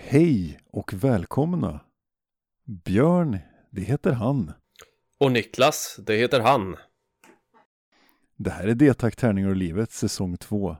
[0.00, 1.80] Hej och välkomna!
[2.64, 3.38] Björn,
[3.70, 4.52] det heter han.
[5.18, 6.76] Och Niklas, det heter han.
[8.36, 10.76] Det här är D-tack tärningar och livet säsong 2,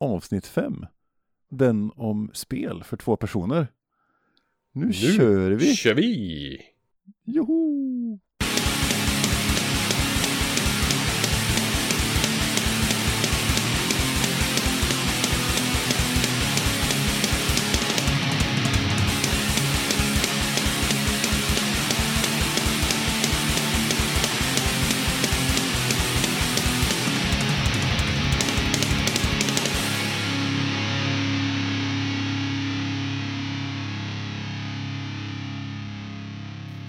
[0.00, 0.86] avsnitt 5.
[1.48, 3.66] Den om spel för två personer.
[4.72, 5.74] Nu, Nu kör vi!
[5.74, 6.60] kör vi!
[7.24, 7.89] Joho!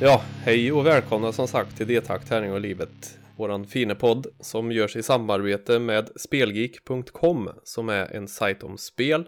[0.04, 3.20] Ja, hej och välkomna som sagt till D-takt, tärning och livet.
[3.38, 9.26] Våran fina podd som görs i samarbete med Spelgeek.com som är en sajt om spel.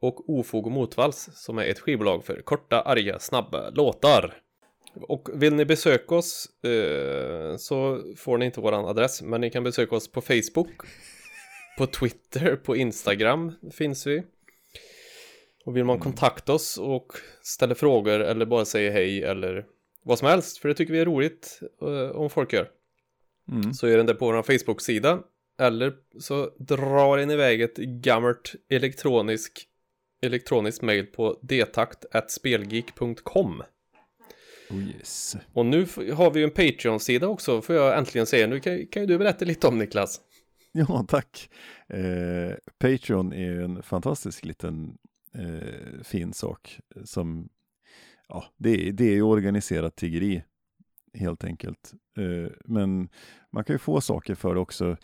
[0.00, 4.34] Och Ofog och Motvalls som är ett skivbolag för korta, arga, snabba låtar.
[4.94, 9.64] Och vill ni besöka oss eh, så får ni inte våran adress men ni kan
[9.64, 10.70] besöka oss på Facebook.
[11.78, 14.22] På Twitter, på Instagram finns vi.
[15.66, 19.66] Och vill man kontakta oss och ställa frågor eller bara säga hej eller
[20.02, 22.70] vad som helst, för det tycker vi är roligt eh, om folk gör.
[23.52, 23.74] Mm.
[23.74, 25.22] Så är den där på vår Facebook-sida.
[25.58, 29.68] Eller så drar en iväg ett gammalt elektronisk
[30.22, 33.62] elektroniskt mail på detakt.spelgeek.com
[34.70, 35.36] Oh yes.
[35.52, 38.46] Och nu har vi ju en Patreon-sida också, får jag äntligen säga.
[38.46, 40.20] Nu kan, kan ju du berätta lite om Niklas.
[40.72, 41.50] Ja, tack.
[41.88, 44.98] Eh, Patreon är en fantastisk liten
[45.38, 47.48] eh, fin sak som,
[48.28, 50.42] ja, det är, det är ju organiserat tiggeri
[51.14, 51.94] helt enkelt.
[52.16, 53.08] Eh, men
[53.50, 54.96] man kan ju få saker för det också.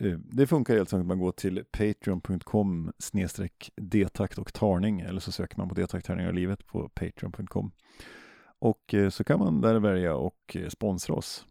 [0.00, 5.32] Eh, det funkar helt enkelt man går till patreon.com snedstreck detakt och tarning eller så
[5.32, 7.72] söker man på detakt tarning och livet på patreon.com.
[8.58, 11.46] Och eh, så kan man där välja och eh, sponsra oss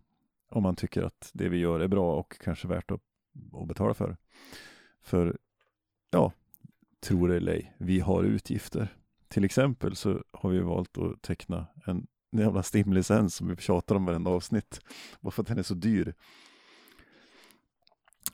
[0.50, 3.02] om man tycker att det vi gör är bra och kanske värt att,
[3.62, 4.18] att betala för.
[5.02, 5.38] För,
[6.12, 6.31] ja,
[7.03, 8.88] tror det eller ej, vi har utgifter.
[9.28, 14.06] Till exempel så har vi valt att teckna en jävla Stim-licens som vi tjatar om
[14.06, 14.81] varenda avsnitt.
[15.22, 16.13] Bara för att den är så dyr.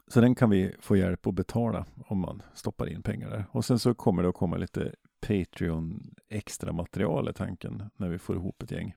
[0.07, 3.45] Så den kan vi få hjälp att betala om man stoppar in pengar där.
[3.51, 8.19] Och sen så kommer det att komma lite Patreon extra material i tanken när vi
[8.19, 8.95] får ihop ett gäng.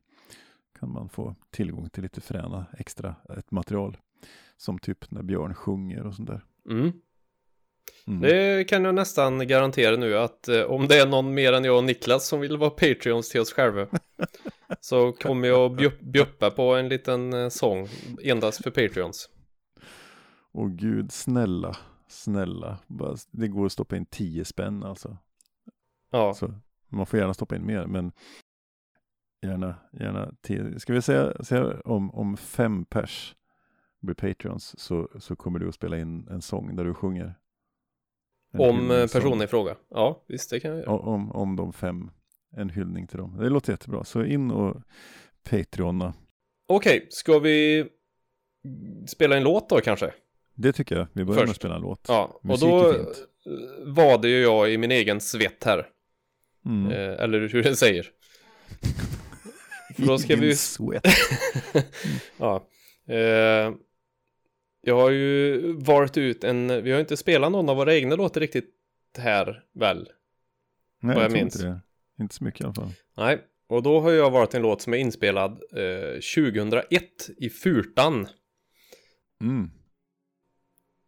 [0.79, 3.97] Kan man få tillgång till lite fräna extra ett material.
[4.57, 6.45] Som typ när Björn sjunger och sånt där.
[6.71, 6.93] Mm.
[8.07, 8.21] Mm.
[8.21, 11.77] Det kan jag nästan garantera nu att eh, om det är någon mer än jag
[11.77, 13.87] och Niklas som vill vara Patreons till oss själva
[14.81, 17.89] så kommer jag bjup- bjuppa på en liten eh, sång
[18.23, 19.31] endast för Patreons.
[20.53, 21.77] Åh gud, snälla,
[22.09, 22.79] snälla.
[23.31, 25.17] Det går att stoppa in 10 spänn alltså.
[26.11, 26.55] Ja, Så
[26.89, 28.13] man får gärna stoppa in mer, men
[29.43, 30.81] gärna, gärna 10.
[30.81, 33.35] Ska vi säga, säga om, om fem pers
[34.01, 37.35] blir Patreons så, så kommer du att spela in en sång där du sjunger.
[38.59, 39.77] Om eh, personen i fråga.
[39.91, 40.91] Ja, visst det kan jag göra.
[40.91, 42.11] Om, om de fem,
[42.57, 43.37] en hyllning till dem.
[43.39, 44.05] Det låter jättebra.
[44.05, 44.77] Så in och
[45.51, 46.15] Patreona.
[46.69, 47.87] Okej, ska vi
[49.07, 50.13] spela en låt då kanske?
[50.55, 51.07] Det tycker jag.
[51.13, 51.61] Vi börjar med att Först.
[51.61, 52.05] spela en låt.
[52.09, 53.09] Ja, och Musik då är fint.
[53.47, 55.87] eh, var det ju jag i min egen svett här.
[56.67, 56.93] Mm.
[56.93, 58.07] Eh, eller hur det säger.
[59.97, 61.05] För då ska vi ju sweat.
[62.39, 62.67] Ja.
[63.09, 63.73] Eh,
[64.83, 68.41] jag har ju valt ut en, vi har inte spelat någon av våra egna låtar
[68.41, 68.75] riktigt
[69.19, 70.09] här väl?
[71.01, 71.57] Nej, vad jag tror minns.
[71.57, 72.23] Inte, det.
[72.23, 72.93] inte så mycket i alla fall.
[73.17, 76.21] Nej, och då har jag valt en låt som är inspelad eh,
[76.61, 78.29] 2001 i Furtan.
[79.41, 79.71] Mm.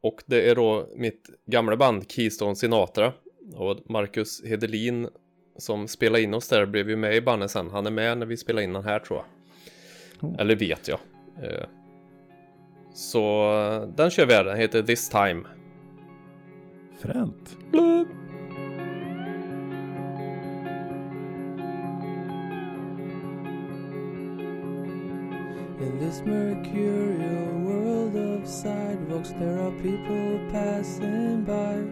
[0.03, 3.13] Och det är då mitt gamla band Keystone Sinatra.
[3.55, 5.09] Och Marcus Hedelin
[5.57, 7.71] som spelade in oss där blev ju med i bandet sen.
[7.71, 10.31] Han är med när vi spelar in den här tror jag.
[10.31, 10.41] Oh.
[10.41, 10.99] Eller vet jag.
[11.43, 11.67] Eh,
[12.95, 14.45] Så den kör vi här.
[14.45, 15.43] Den heter This Time.
[17.01, 17.57] Fränt.
[17.71, 18.09] Blub.
[25.81, 31.83] In this mercurial world of sidewalks, there are people passing by,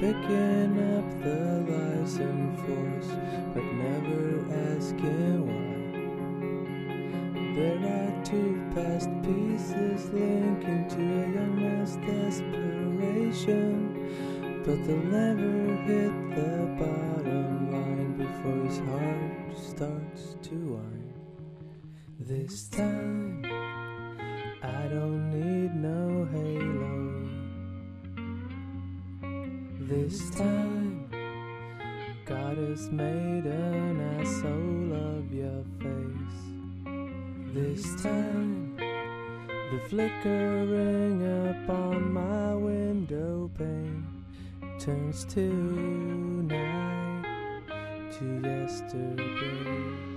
[0.00, 3.10] picking up the lies in force,
[3.54, 4.44] but never
[4.76, 5.73] asking why.
[7.54, 13.70] There are two past pieces linking to a young man's desperation,
[14.64, 21.14] but they'll never hit the bottom line before his heart starts to whine.
[22.18, 23.44] This time,
[24.60, 27.28] I don't need no halo.
[29.78, 31.08] This time,
[32.24, 36.43] God has made an asshole of your face.
[37.54, 44.04] This time, the flickering upon my window pane
[44.80, 45.40] turns to
[46.50, 47.24] night
[48.18, 50.13] to yesterday.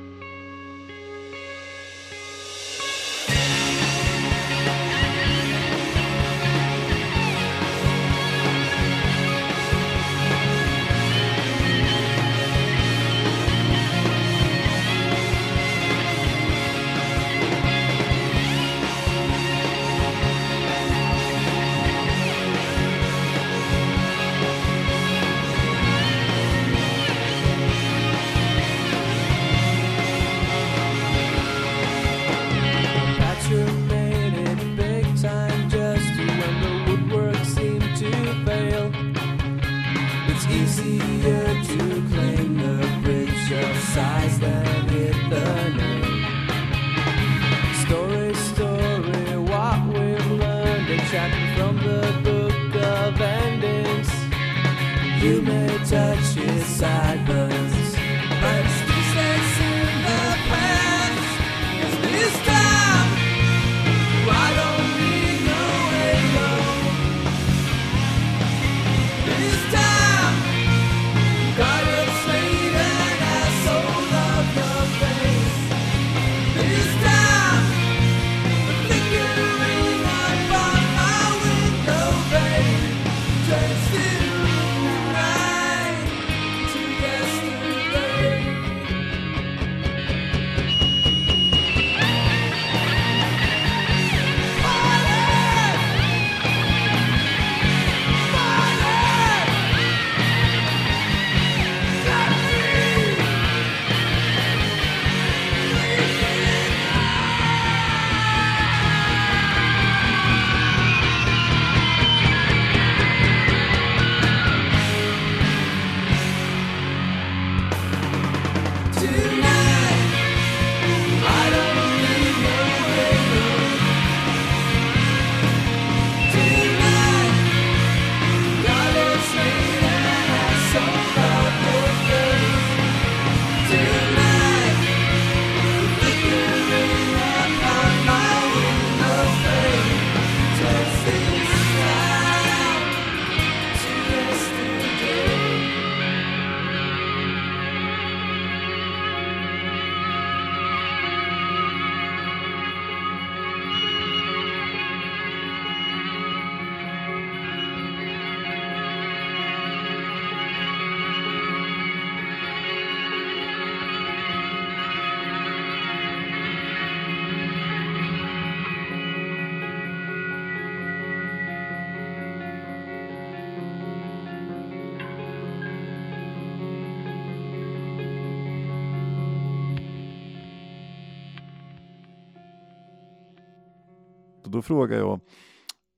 [184.57, 185.19] Då frågar jag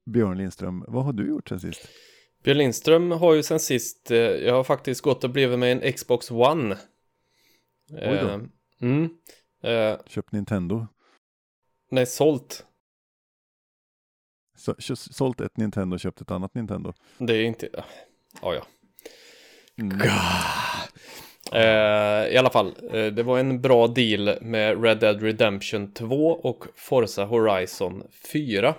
[0.05, 1.87] Björn Lindström, vad har du gjort sen sist?
[2.43, 5.93] Björn Lindström har ju sen sist, eh, jag har faktiskt gått och blivit med en
[5.93, 6.77] Xbox One.
[7.91, 8.29] Oj då.
[8.29, 8.39] Eh,
[8.81, 9.09] Mm.
[9.63, 10.87] Eh, Köpt Nintendo?
[11.91, 12.65] nej, sålt.
[14.57, 16.93] Så, sålt ett Nintendo och köpt ett annat Nintendo?
[17.17, 17.69] Det är inte,
[18.41, 18.65] ja ja.
[19.77, 19.99] Mm.
[21.53, 26.27] Eh, I alla fall, eh, det var en bra deal med Red Dead Redemption 2
[26.31, 28.03] och Forza Horizon
[28.33, 28.75] 4.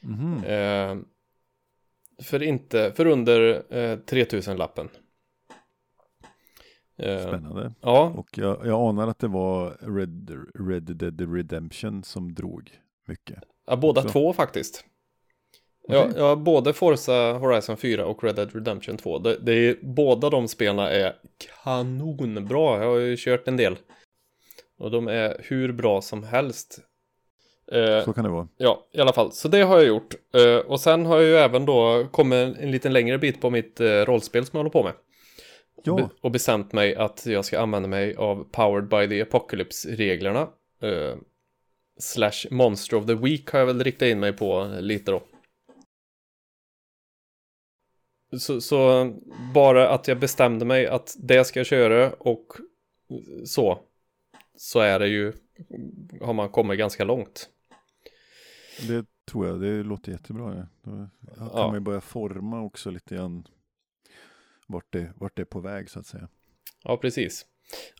[0.00, 0.44] Mhm.
[0.44, 0.96] Eh,
[2.22, 4.88] för inte, för under eh, 3000-lappen.
[6.98, 7.72] Eh, Spännande.
[7.80, 10.30] ja, Och jag, jag anar att det var Red,
[10.68, 12.70] Red Dead Redemption som drog
[13.06, 13.38] mycket.
[13.66, 14.08] ja, båda Så.
[14.08, 14.84] två faktiskt.
[15.88, 19.18] Ja, ja, både Forza Horizon 4 och Red Dead Redemption 2.
[19.18, 21.14] Det, det är, båda de spelarna är
[21.64, 22.82] kanonbra.
[22.84, 23.76] Jag har ju kört en del.
[24.78, 26.78] Och de är hur bra som helst.
[27.72, 28.48] Eh, Så kan det vara.
[28.56, 29.32] Ja, i alla fall.
[29.32, 30.14] Så det har jag gjort.
[30.34, 33.80] Eh, och sen har jag ju även då kommit en liten längre bit på mitt
[33.80, 34.92] eh, rollspel som jag håller på med.
[35.84, 40.40] Ja, Be- och bestämt mig att jag ska använda mig av Powered by the Apocalypse-reglerna.
[40.82, 41.14] Eh,
[42.00, 45.22] slash Monster of the Week har jag väl riktat in mig på lite då.
[48.38, 49.12] Så, så
[49.54, 52.46] bara att jag bestämde mig att det ska jag köra och
[53.44, 53.80] så.
[54.56, 55.32] Så är det ju,
[56.20, 57.48] har man kommit ganska långt.
[58.88, 59.60] det tror jag.
[59.60, 60.54] Det låter jättebra.
[60.56, 60.90] Ja.
[61.20, 61.66] Då kan Ja.
[61.66, 63.46] man ju börja forma också lite grann
[64.66, 66.28] vart det, vart det är på väg så att säga.
[66.84, 67.46] Ja, precis.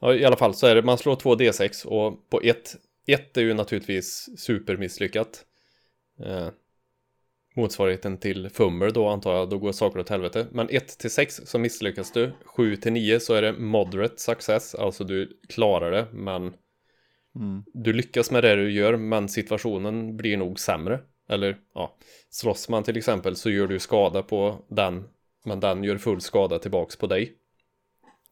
[0.01, 3.37] Ja, I alla fall så är det, man slår två D6 och på ett, ett
[3.37, 5.45] är ju naturligtvis supermisslyckat.
[6.25, 6.49] Eh,
[7.61, 10.47] motsvarigheten till fummer då antar jag, då går saker åt helvete.
[10.53, 14.75] Men 1 till 6 så misslyckas du, 7 till 9 så är det moderate success,
[14.75, 16.55] alltså du klarar det men
[17.35, 17.65] Mm.
[17.75, 21.01] du lyckas med det du gör men situationen blir nog sämre.
[21.29, 21.97] Eller ja,
[22.31, 25.09] slåss man till exempel så gör du skada på den
[25.45, 27.33] men den gör full skada tillbaks på dig.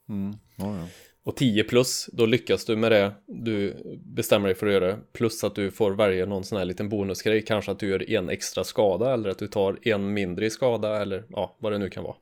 [0.08, 0.32] Mm.
[0.56, 0.88] Ja, ja.
[1.28, 4.98] Och 10 plus, då lyckas du med det du bestämmer dig för att göra.
[5.12, 7.44] Plus att du får välja någon sån här liten bonusgrej.
[7.44, 11.02] Kanske att du gör en extra skada eller att du tar en mindre i skada
[11.02, 12.16] eller ja, vad det nu kan vara.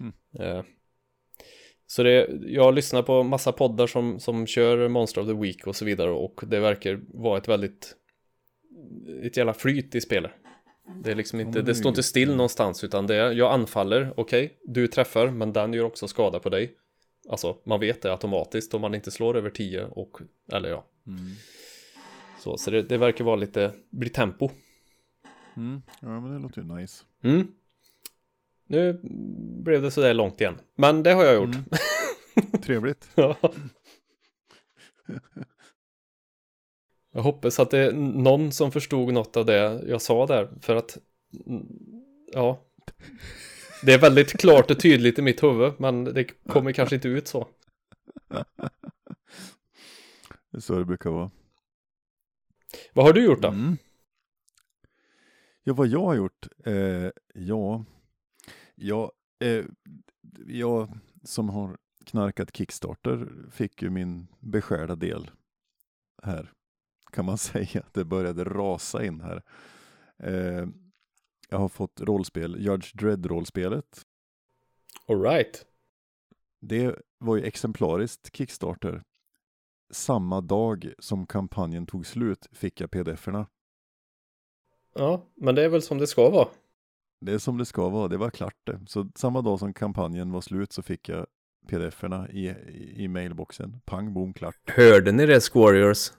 [0.00, 0.12] Mm.
[0.38, 0.64] Eh,
[1.86, 5.76] Så det, jag lyssnar på massa poddar som, som kör Monster of the Week och
[5.76, 7.96] så vidare och det verkar vara ett väldigt
[9.22, 10.30] ett jävla flyt i spelet.
[11.04, 14.58] Det är liksom inte, det står inte still någonstans utan det är, jag anfaller, okej,
[14.64, 16.76] du träffar men den gör också skada på dig.
[17.28, 20.18] Alltså, man vet det automatiskt om man inte slår över 10 och,
[20.52, 20.84] eller ja.
[21.06, 21.32] Mm.
[22.40, 24.50] Så, så det, det verkar vara lite, bli tempo.
[25.56, 25.82] Mm.
[26.00, 27.04] ja, men det låter ju nice.
[27.22, 27.46] Mm.
[28.66, 29.00] Nu
[29.62, 30.58] blev det sådär långt igen.
[30.74, 31.54] Men det har jag gjort.
[31.54, 32.60] Mm.
[32.62, 33.08] Trevligt.
[33.14, 33.36] Ja.
[37.12, 40.48] Jag hoppas att det är någon som förstod något av det jag sa där.
[40.60, 40.98] För att,
[41.46, 41.66] mm,
[42.32, 42.60] ja.
[43.82, 47.28] Det är väldigt klart och tydligt i mitt huvud, men det kommer kanske inte ut
[47.28, 47.48] så.
[50.50, 51.30] Det är så det brukar vara.
[52.92, 53.48] Vad har du gjort då?
[53.48, 53.76] Mm.
[55.64, 56.48] Ja, vad jag har gjort?
[56.64, 57.84] Eh, ja,
[58.74, 59.12] ja
[59.44, 59.64] eh,
[60.46, 65.30] jag som har knarkat Kickstarter fick ju min beskärda del
[66.22, 66.52] här.
[67.12, 67.82] Kan man säga.
[67.92, 69.42] Det började rasa in här.
[70.18, 70.66] Eh,
[71.52, 74.00] jag har fått rollspel, Judge Dredd-rollspelet.
[75.08, 75.66] Alright.
[76.60, 79.02] Det var ju exemplariskt Kickstarter.
[79.90, 83.46] Samma dag som kampanjen tog slut fick jag pdf-erna.
[84.94, 86.48] Ja, men det är väl som det ska vara.
[87.20, 88.80] Det är som det ska vara, det var klart det.
[88.86, 91.26] Så samma dag som kampanjen var slut så fick jag
[91.68, 93.80] pdf-erna i, i, i mailboxen.
[93.84, 94.56] Pang, bom, klart.
[94.66, 96.12] Hörde ni det, Squarriors?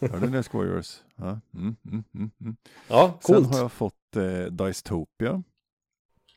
[0.00, 1.00] Hörde ni det, Squarriors?
[1.16, 2.56] Ja, mm, mm, mm, mm.
[2.88, 3.48] Ja, Sen coolt.
[3.54, 5.42] har jag fått eh, Dicetopia.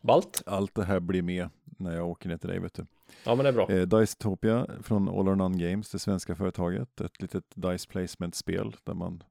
[0.02, 0.44] Ballt.
[0.46, 2.86] Allt det här blir med när jag åker ner till dig, vet du.
[3.24, 3.70] Ja, men det är bra.
[3.72, 7.02] Eh, Dicetopia från All or None Games, det svenska företaget.
[7.02, 9.24] Ett litet Dice Placement-spel där man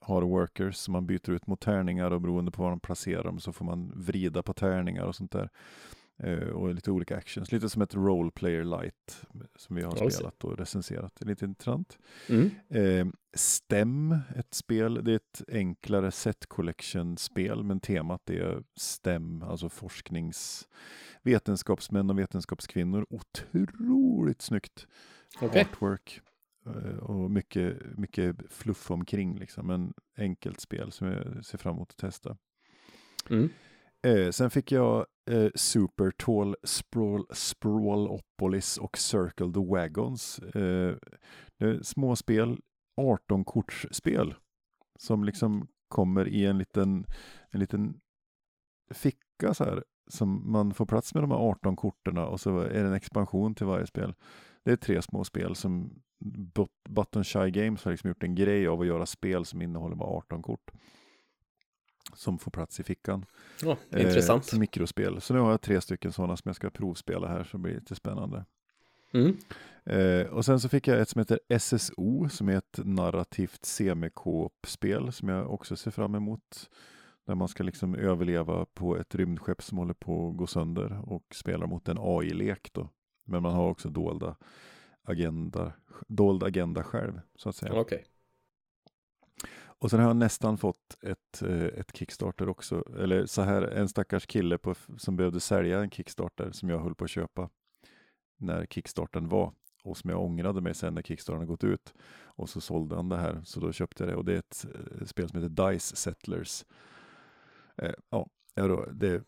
[0.00, 3.40] har workers som man byter ut mot tärningar och beroende på var de placerar dem
[3.40, 5.50] så får man vrida på tärningar och sånt där.
[6.18, 10.44] Eh, och lite olika actions, lite som ett Role Player Light som vi har spelat
[10.44, 11.12] och recenserat.
[11.18, 11.98] Det är lite intressant.
[12.28, 12.50] Mm.
[12.68, 19.68] Eh, STEM, ett spel, det är ett enklare set collection-spel, men temat är STEM, alltså
[19.68, 20.68] forsknings
[21.22, 23.06] vetenskapsmän och vetenskapskvinnor.
[23.10, 24.86] Otroligt snyggt
[25.40, 25.60] Okej.
[25.62, 26.20] artwork
[26.66, 29.66] eh, och mycket, mycket fluff omkring liksom.
[29.66, 32.36] Men enkelt spel som jag ser fram emot att testa.
[33.30, 33.48] Mm.
[34.06, 40.38] Eh, sen fick jag eh, Super Tall Sprawl, Sprawlopolis och Circle the Wagons.
[40.38, 40.96] Eh,
[41.58, 42.60] det är små spel,
[42.96, 44.34] 18 kortsspel
[44.98, 47.06] som liksom kommer i en liten,
[47.50, 48.00] en liten
[48.94, 52.82] ficka så här som man får plats med de här 18 korterna och så är
[52.82, 54.14] det en expansion till varje spel.
[54.64, 56.02] Det är tre små spel som
[56.88, 60.10] Button Shy Games har liksom gjort en grej av att göra spel som innehåller bara
[60.10, 60.70] 18 kort.
[62.14, 63.26] Som får plats i fickan.
[63.90, 64.44] Eh, intressant.
[64.44, 65.20] som mikrospel.
[65.20, 67.74] Så nu har jag tre stycken sådana som jag ska provspela här så det blir
[67.74, 68.44] lite spännande.
[69.12, 69.36] Mm.
[69.84, 75.12] Eh, och sen så fick jag ett som heter SSO som är ett narrativt semikop-spel
[75.12, 76.70] som jag också ser fram emot.
[77.26, 81.24] Där man ska liksom överleva på ett rymdskepp som håller på att gå sönder och
[81.34, 82.88] spelar mot en AI-lek då.
[83.24, 84.36] Men man har också dolda
[85.02, 85.72] agenda,
[86.08, 87.72] dold agenda själv så att säga.
[87.72, 88.04] Okej.
[89.78, 92.84] Och sen har jag nästan fått ett, eh, ett Kickstarter också.
[92.98, 96.94] Eller så här, en stackars kille på, som behövde sälja en Kickstarter som jag höll
[96.94, 97.50] på att köpa
[98.38, 99.52] när Kickstarten var.
[99.82, 101.94] Och som jag ångrade mig sen när Kickstarten gått ut.
[102.24, 104.16] Och så sålde han det här, så då köpte jag det.
[104.16, 106.64] Och det är ett eh, spel som heter Dice Settlers.
[107.76, 109.22] Eh, ja, då, det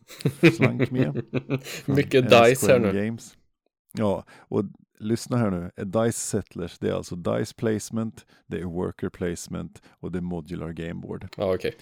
[0.53, 1.13] slank med.
[1.85, 3.05] Mycket dice här nu.
[3.05, 3.37] Games.
[3.93, 4.63] Ja, och
[4.99, 5.71] lyssna här nu.
[5.77, 10.21] A Dice Settlers, det är alltså Dice Placement, det är Worker Placement och det är
[10.21, 11.27] Modular Gameboard.
[11.37, 11.75] Ja, okej.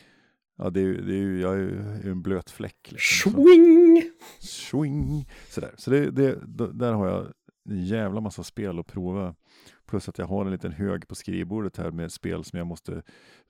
[0.57, 1.57] Ja, det är, det är ju, jag är
[2.03, 2.91] ju en blöt fläck.
[2.91, 3.31] Liksom.
[3.31, 4.03] Swing!
[4.39, 5.29] Swing!
[5.49, 5.73] Sådär.
[5.77, 6.39] Så det, det,
[6.73, 7.33] där har jag
[7.69, 9.35] en jävla massa spel att prova.
[9.85, 13.03] Plus att jag har en liten hög på skrivbordet här med spel som jag måste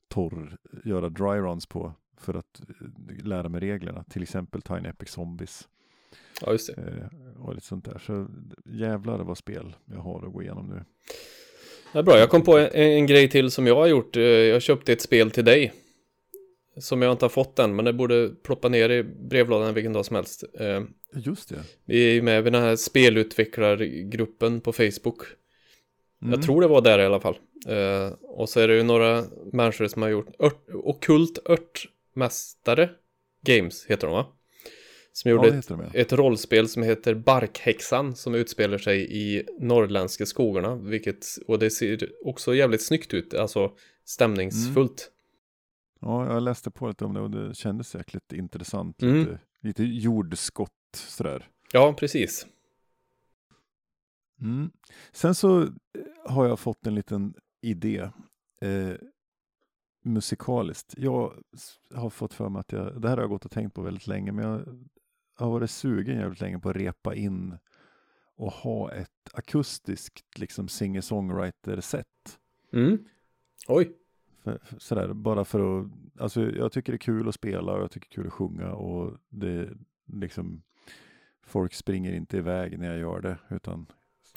[0.08, 4.04] torr, göra dry runs på för att eh, lära mig reglerna.
[4.04, 5.68] Till exempel Tiny Epic Zombies.
[6.42, 6.82] Ja, just det.
[6.82, 8.02] Eh, och lite sånt där.
[8.06, 8.28] Så
[8.66, 10.84] jävlar vad spel jag har att gå igenom nu.
[12.00, 14.16] Är bra, jag kom på en, en grej till som jag har gjort.
[14.18, 15.74] Eh, Jag köpte ett spel till dig.
[16.80, 20.06] Som jag inte har fått än, men det borde ploppa ner i brevlådan vilken dag
[20.06, 20.44] som helst.
[20.60, 20.84] Eh,
[21.14, 21.64] Just det.
[21.86, 25.22] Vi är ju med i den här spelutvecklargruppen på Facebook.
[26.22, 26.34] Mm.
[26.34, 27.38] Jag tror det var där i alla fall.
[28.22, 29.24] Och så är det ju några
[29.54, 32.90] människor som har gjort ört, Okult Örtmästare
[33.46, 34.26] Games heter de va?
[35.18, 40.76] Som gjorde ett, ett rollspel som heter Barkhäxan som utspelar sig i norrländska skogarna.
[40.76, 43.72] Vilket, och det ser också jävligt snyggt ut, alltså
[44.06, 45.12] stämningsfullt.
[46.00, 49.02] Ja, jag läste på lite om det och det kändes jäkligt intressant.
[49.02, 49.20] Mm.
[49.20, 51.50] Lite, lite jordskott sådär.
[51.72, 52.48] Ja, precis.
[54.42, 54.72] Mm.
[55.12, 55.70] Sen så eh,
[56.26, 58.10] har jag fått en liten idé
[58.62, 58.94] eh,
[60.04, 60.94] musikaliskt.
[60.98, 61.34] Jag
[61.94, 64.08] har fått för mig att jag, det här har jag gått och tänkt på väldigt
[64.08, 64.88] länge, men jag
[65.46, 67.58] har varit sugen jävligt länge på att repa in
[68.36, 72.39] och ha ett akustiskt liksom singer-songwriter-set.
[72.74, 73.06] Mm.
[73.67, 73.91] Oj.
[74.44, 75.88] För, för, sådär, bara för att,
[76.20, 78.34] alltså jag tycker det är kul att spela och jag tycker det är kul att
[78.34, 79.70] sjunga och det
[80.13, 80.62] liksom,
[81.44, 83.86] folk springer inte iväg när jag gör det, utan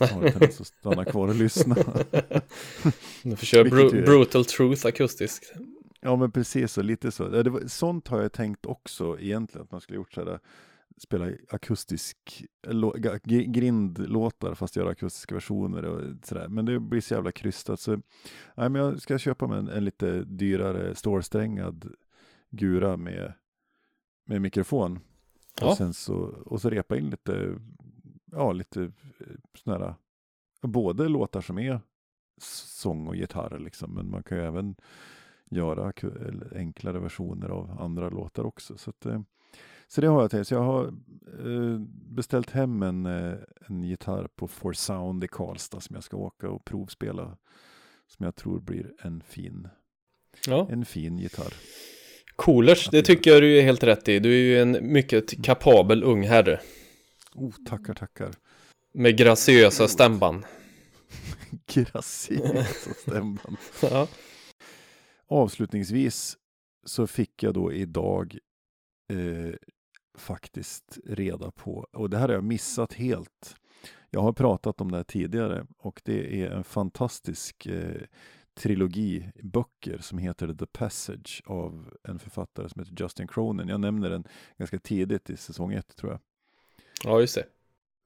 [0.00, 1.76] har en tendens att stanna kvar och lyssna.
[3.22, 5.52] Nu får köra är- Brutal Truth akustiskt.
[6.00, 7.28] Ja men precis så, lite så.
[7.28, 10.40] Det var, sånt har jag tänkt också egentligen, att man skulle gjort sådär,
[10.98, 12.44] spela akustisk,
[13.24, 16.48] grindlåtar fast göra akustiska versioner och sådär.
[16.48, 17.90] Men det blir så jävla krystat så,
[18.54, 21.94] nej men jag ska köpa mig en, en lite dyrare stålsträngad
[22.50, 23.32] gura med,
[24.24, 24.98] med mikrofon.
[25.60, 25.70] Ja.
[25.70, 26.14] Och sen så,
[26.46, 27.56] och så repa in lite,
[28.24, 29.94] ja lite eh, sådana här,
[30.62, 31.80] både låtar som är
[32.42, 34.76] sång och gitarr liksom, men man kan ju även
[35.50, 35.92] göra
[36.54, 38.78] enklare versioner av andra låtar också.
[38.78, 39.20] Så, att, eh,
[39.92, 40.50] så det har jag tänkt.
[40.50, 41.78] Jag har eh,
[42.10, 43.34] beställt hem en, eh,
[43.68, 47.36] en gitarr på For Sound i Karlstad som jag ska åka och provspela.
[48.06, 49.68] Som jag tror blir en fin,
[50.46, 50.68] Ja.
[50.70, 51.54] en fin gitarr.
[52.36, 54.18] Coolers, det tycker jag du är helt rätt i.
[54.18, 56.60] Du är ju en mycket kapabel ung herre.
[57.34, 58.30] Oh, tackar, tackar.
[58.94, 60.44] Med graciösa stämband.
[61.66, 63.56] Graciösa stämband.
[63.82, 64.08] Ja.
[65.26, 66.36] Avslutningsvis
[66.86, 68.38] så fick jag då idag
[69.12, 69.54] eh,
[70.20, 73.56] faktiskt reda på, och det här har jag missat helt.
[74.10, 78.02] Jag har pratat om det här tidigare och det är en fantastisk eh,
[78.54, 83.68] trilogi böcker som heter The Passage av en författare som heter Justin Cronin.
[83.68, 84.24] Jag nämner den
[84.58, 86.20] ganska tidigt i säsong ett tror jag.
[87.04, 87.44] ja, just det.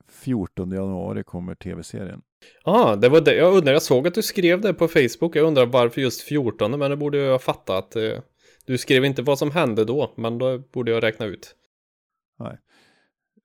[0.08, 2.22] 14 januari kommer tv-serien.
[2.64, 3.34] Ja, det var det.
[3.34, 5.36] Jag undrar, jag såg att du skrev det på Facebook.
[5.36, 8.18] Jag undrar varför just 14, men det borde jag fatta att eh,
[8.66, 11.54] du skrev inte vad som hände då, men då borde jag räkna ut.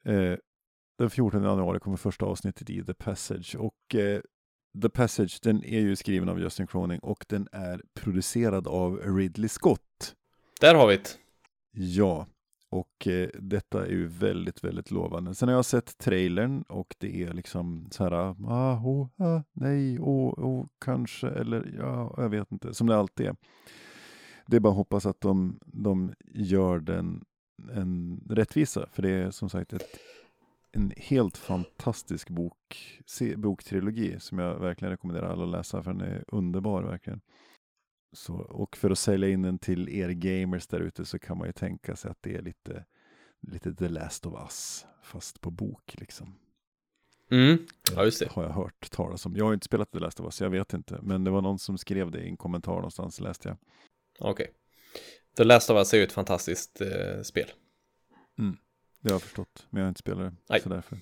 [0.03, 0.37] Eh,
[0.97, 4.21] den 14 januari kommer första avsnittet i The Passage och eh,
[4.81, 9.49] The Passage den är ju skriven av Justin Croning och den är producerad av Ridley
[9.49, 10.15] Scott.
[10.61, 11.17] Där har vi det.
[11.71, 12.27] Ja,
[12.69, 15.35] och eh, detta är ju väldigt, väldigt lovande.
[15.35, 18.33] Sen har jag sett trailern och det är liksom så här, ah,
[18.73, 23.35] oh, ah, nej, oh, oh, kanske, eller ja, jag vet inte, som det alltid är.
[24.47, 27.25] Det är bara att hoppas att de, de gör den
[27.73, 29.99] en rättvisa, för det är som sagt ett,
[30.71, 33.01] en helt fantastisk bok,
[33.35, 37.21] boktrilogi som jag verkligen rekommenderar alla att läsa, för den är underbar verkligen.
[38.11, 41.47] Så, och för att sälja in den till er gamers där ute så kan man
[41.47, 42.85] ju tänka sig att det är lite,
[43.39, 46.35] lite The Last of Us, fast på bok liksom.
[47.31, 47.57] Mm,
[47.95, 48.29] ja just det.
[48.29, 49.35] Har jag hört talas om.
[49.35, 50.99] Jag har inte spelat The Last of Us, jag vet inte.
[51.01, 53.57] Men det var någon som skrev det i en kommentar någonstans, läste jag.
[54.19, 54.53] Okej.
[55.37, 57.51] The Last of Us är ju ett fantastiskt eh, spel.
[59.01, 60.35] Det har jag förstått, men jag har inte spelat det.
[60.49, 60.61] Nej.
[60.61, 60.97] Så därför.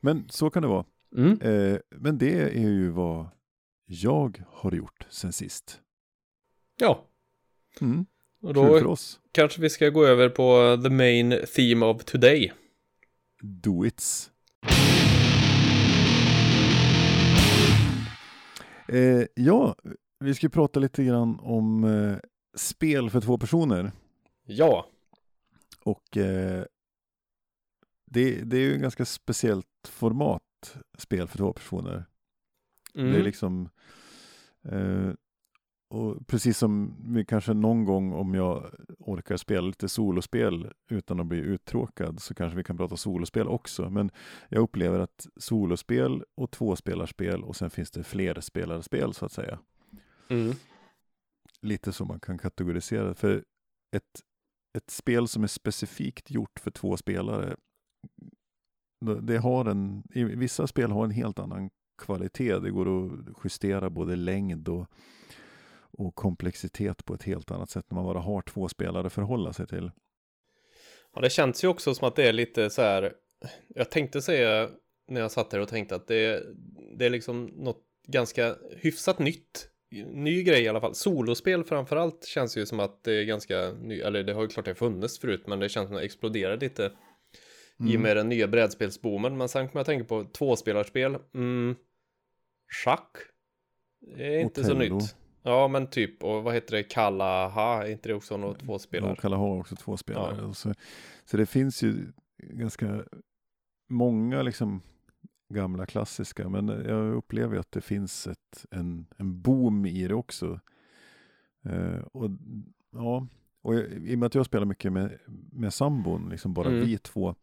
[0.00, 0.84] Men så kan det vara.
[1.16, 1.40] Mm.
[1.40, 3.26] Eh, men det är ju vad
[3.86, 5.80] jag har gjort sen sist.
[6.80, 7.04] Ja,
[7.80, 8.06] Mm.
[8.42, 9.20] och Kul för då oss.
[9.32, 12.52] kanske vi ska gå över på the main theme of today.
[13.42, 14.30] Do its.
[18.88, 19.76] Eh, ja,
[20.20, 22.16] vi ska prata lite grann om eh,
[22.54, 23.92] spel för två personer.
[24.44, 24.86] Ja,
[25.84, 26.64] Och eh,
[28.06, 32.04] det, det är ju en ganska speciellt format, spel för två personer.
[32.94, 33.12] mm.
[33.12, 33.68] Det är liksom,
[34.64, 35.10] eh,
[35.88, 41.26] och precis som vi kanske någon gång om jag orkar spela lite solospel utan att
[41.26, 43.90] bli uttråkad så kanske vi kan prata solospel också.
[43.90, 44.10] Men
[44.48, 49.58] jag upplever att solospel och tvåspelarspel och sen finns det fler spelarspel så att säga.
[50.28, 50.54] mm.
[51.64, 53.14] Lite så man kan kategorisera det.
[53.14, 53.44] För
[53.96, 54.20] ett,
[54.78, 57.56] ett spel som är specifikt gjort för två spelare
[59.22, 61.70] det har en, i vissa spel har en helt annan
[62.02, 62.58] kvalitet.
[62.58, 63.12] Det går att
[63.44, 64.86] justera både längd och,
[65.98, 69.52] och komplexitet på ett helt annat sätt när man bara har två spelare att förhålla
[69.52, 69.90] sig till.
[71.14, 73.12] Ja, det känns ju också som att det är lite så här.
[73.68, 74.70] Jag tänkte säga
[75.08, 76.42] när jag satt här och tänkte att det,
[76.98, 79.70] det är liksom något ganska hyfsat nytt.
[80.02, 80.94] Ny grej i alla fall.
[80.94, 84.64] Solospel framförallt känns ju som att det är ganska ny, eller det har ju klart
[84.64, 86.92] det funnits förut, men det känns som att det exploderar lite
[87.80, 87.92] Mm.
[87.92, 89.36] i och med den nya brädspelsboomen.
[89.36, 91.16] Men sen kommer jag tänka på tvåspelarspel.
[91.34, 91.74] Mm,
[92.84, 93.10] schack.
[94.16, 94.74] Det är inte Otello.
[94.90, 95.16] så nytt.
[95.42, 99.12] Ja, men typ, och vad heter det, Kalaha, är inte det också något tvåspelare?
[99.12, 100.36] Och Kalle har också två spelare.
[100.42, 100.54] Ja.
[100.54, 100.74] Så,
[101.24, 101.94] så det finns ju
[102.42, 103.04] ganska
[103.90, 104.82] många liksom
[105.54, 106.48] gamla klassiska.
[106.48, 110.60] Men jag upplever att det finns ett, en, en boom i det också.
[111.64, 112.30] Eh, och
[112.92, 113.26] ja,
[113.62, 115.18] och jag- i och med att jag spelar mycket med,
[115.52, 116.80] med sambon, liksom bara Mm.
[116.80, 117.34] vi två,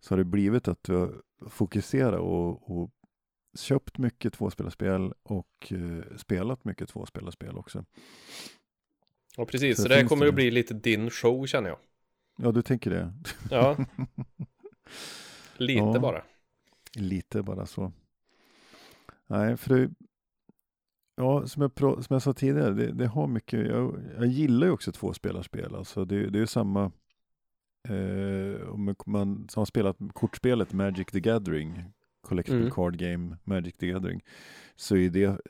[0.00, 1.14] så har det blivit att vi har
[1.48, 2.90] fokuserat och, och
[3.58, 7.84] köpt mycket tvåspelarspel och eh, spelat mycket tvåspelarspel också.
[9.36, 9.76] Ja, precis.
[9.76, 10.28] Så Så, det här kommer det.
[10.28, 11.78] att bli lite din show känner jag.
[12.36, 13.12] Ja, du tänker det.
[13.50, 13.76] Ja.
[15.56, 15.98] lite Ja.
[16.00, 16.22] bara.
[16.98, 17.92] Lite bara så.
[19.26, 19.90] Nej, för det,
[21.16, 24.72] ja, som jag, som jag sa tidigare, det, det har mycket, jag, jag gillar ju
[24.72, 25.74] också tvåspelarspel.
[25.74, 26.92] Alltså det, det är ju samma,
[27.88, 31.84] eh, om man som har spelat kortspelet Magic the Gathering,
[32.20, 32.70] Collectible Mm.
[32.70, 34.24] Card Game, Magic the Gathering,
[34.76, 35.40] så är det,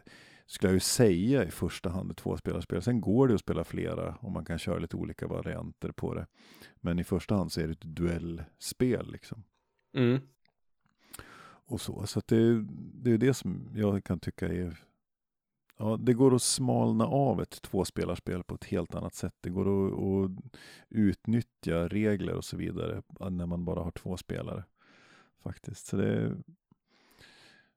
[0.46, 2.82] skulle jag ju säga i första hand ett tvåspelarspel.
[2.82, 6.26] Sen går det att spela flera och man kan köra lite olika varianter på det.
[6.80, 9.44] Men i första hand så är det ett duellspel liksom
[9.96, 10.20] Mm.
[11.68, 12.06] Och så.
[12.06, 12.64] Så det,
[13.02, 14.84] det är det som jag kan tycka är
[15.80, 19.34] Ja, det går att smalna av ett tvåspelarspel på ett helt annat sätt.
[19.40, 20.52] Det går att, att
[20.88, 24.64] utnyttja regler och så vidare när man bara har två spelare.
[25.42, 25.86] Faktiskt.
[25.86, 26.36] Så det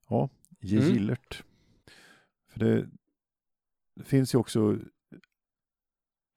[0.10, 0.94] ja, ge Mm.
[0.94, 1.44] gillert.
[2.48, 2.90] För det,
[3.96, 4.78] det finns ju också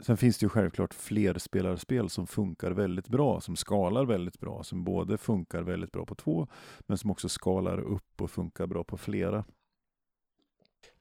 [0.04, 4.84] Sen finns det ju självklart flerspelarspel som funkar väldigt bra, som skalar väldigt bra, som
[4.84, 6.48] både funkar väldigt bra på två,
[6.80, 9.44] men som också skalar upp och funkar bra på flera.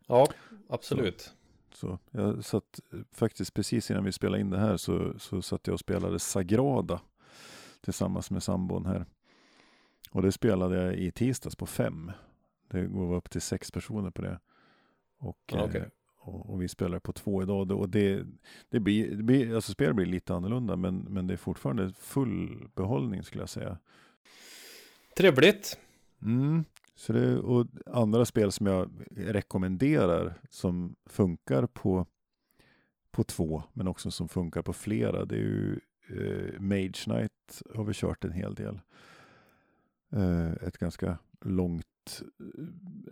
[0.07, 0.27] Ja,
[0.69, 1.33] absolut.
[1.73, 2.79] Så jag satt
[3.11, 7.01] faktiskt precis innan vi spelade in det här så, så satt jag och spelade Sagrada
[7.81, 9.05] tillsammans med sambon här.
[10.11, 12.11] Och det spelade jag i tisdags på fem.
[12.67, 14.39] Det går upp till sex personer på det.
[15.17, 15.83] Och, eh,
[16.23, 17.71] och, och vi spelar på två idag.
[17.71, 18.25] Och det,
[18.69, 22.69] det blir, det blir, alltså spelet blir lite annorlunda men, men det är fortfarande full
[22.75, 23.77] behållning skulle jag säga.
[25.17, 25.79] Trevligt.
[26.21, 26.65] Mm.
[26.95, 32.05] Så det, och andra spel som jag rekommenderar som funkar på,
[33.11, 37.83] på två men också som funkar på flera det är ju eh, Mage Knight har
[37.83, 38.79] vi kört en hel del.
[40.11, 42.21] Eh, ett ganska långt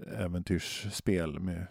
[0.08, 1.67] eh, äventyrsspel med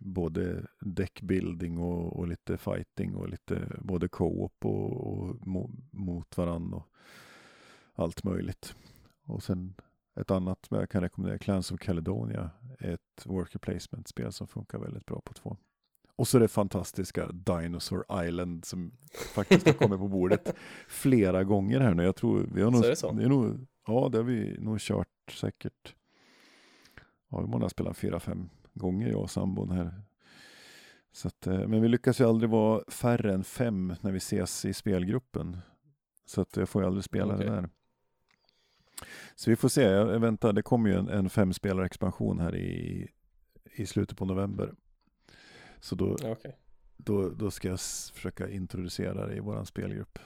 [0.00, 6.74] både deckbuilding och, och lite fighting och lite både co-op och, och mo, mot varann
[6.74, 6.86] och
[7.94, 8.74] allt möjligt.
[9.24, 9.74] Och sen
[10.20, 15.06] ett annat som jag kan rekommendera, Clans of Caledonia, ett worker placement-spel som funkar väldigt
[15.06, 15.56] bra på två.
[16.16, 18.92] Och så det fantastiska Dinosaur Island som
[19.34, 20.54] faktiskt har kommit på bordet
[20.88, 22.02] flera gånger här nu.
[22.02, 23.08] Jag tror vi har nog, Så är det så?
[23.08, 25.94] är nog, ja det har vi nog kört säkert,
[27.30, 30.02] ja vi måste ha spelat fyra, fem gånger jag och sambon här.
[31.12, 34.64] Så att, eh, men vi lyckas ju aldrig vara färre än fem när vi ses
[34.64, 35.58] i spelgruppen.
[36.26, 37.46] Så att jag får ju aldrig spela Okej.
[37.46, 37.68] det där.
[39.34, 42.56] Så vi får se, jag jag väntar, det kommer ju en, en femspelare expansion här
[42.56, 43.08] i,
[43.72, 44.74] i slutet på november.
[45.80, 46.58] Så då, Okej.
[46.96, 47.80] då, då ska jag
[48.14, 50.18] försöka introducera det i våran spelgrupp.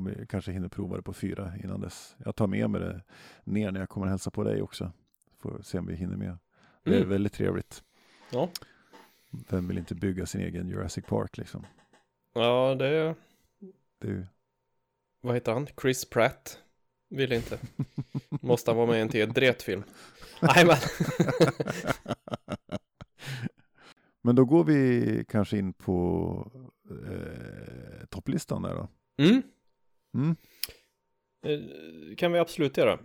[0.00, 2.16] Vi kanske hinner prova det på fyra innan dess.
[2.18, 3.02] Jag tar med mig det
[3.44, 4.92] ner när jag kommer hälsa på dig också.
[5.38, 6.38] Får se om vi hinner med.
[6.84, 7.08] Det är Mm.
[7.08, 7.82] väldigt trevligt.
[8.30, 8.50] Ja.
[9.48, 11.66] Vem vill inte bygga sin egen Jurassic Park liksom?
[12.34, 13.14] ja, det
[14.00, 14.26] Det är ju...
[15.20, 15.66] vad heter han?
[15.80, 16.58] Chris Pratt.
[17.10, 17.58] Vill inte.
[18.28, 19.82] Måste han vara med i en till dretfilm?
[20.42, 20.76] Nej, men.
[24.22, 26.50] Men då går vi kanske in på
[26.90, 28.88] eh, topplistan där då.
[29.24, 29.42] Mm.
[30.14, 30.36] Mm.
[31.46, 32.98] Eh, kan vi absolut göra.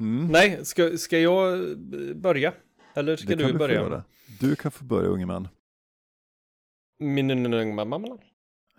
[0.00, 0.26] Mm.
[0.26, 1.78] Nej, ska, ska jag
[2.16, 2.52] börja?
[2.94, 3.74] Eller ska du börja?
[3.74, 4.04] göra.
[4.40, 5.48] Du kan få börja unge man.
[6.98, 7.28] Min.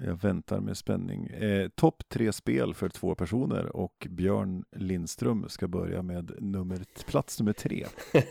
[0.01, 1.27] Jag väntar med spänning.
[1.27, 7.39] Eh, Topp tre spel för två personer och Björn Lindström ska börja med nummer, plats
[7.39, 7.85] nummer tre.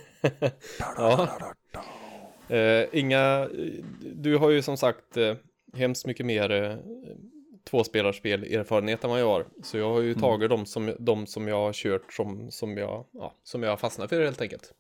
[0.97, 1.29] ja.
[2.49, 3.49] Eh, inga,
[4.15, 5.35] du har ju som sagt eh,
[5.75, 6.77] hemskt mycket mer eh,
[7.71, 9.47] tvåspelarspel erfarenhet än vad jag har.
[9.63, 10.21] Så jag har ju Mm.
[10.21, 13.77] tagit de som, de som jag har kört som, som, jag, ja, som jag har
[13.77, 14.73] fastnat för helt enkelt.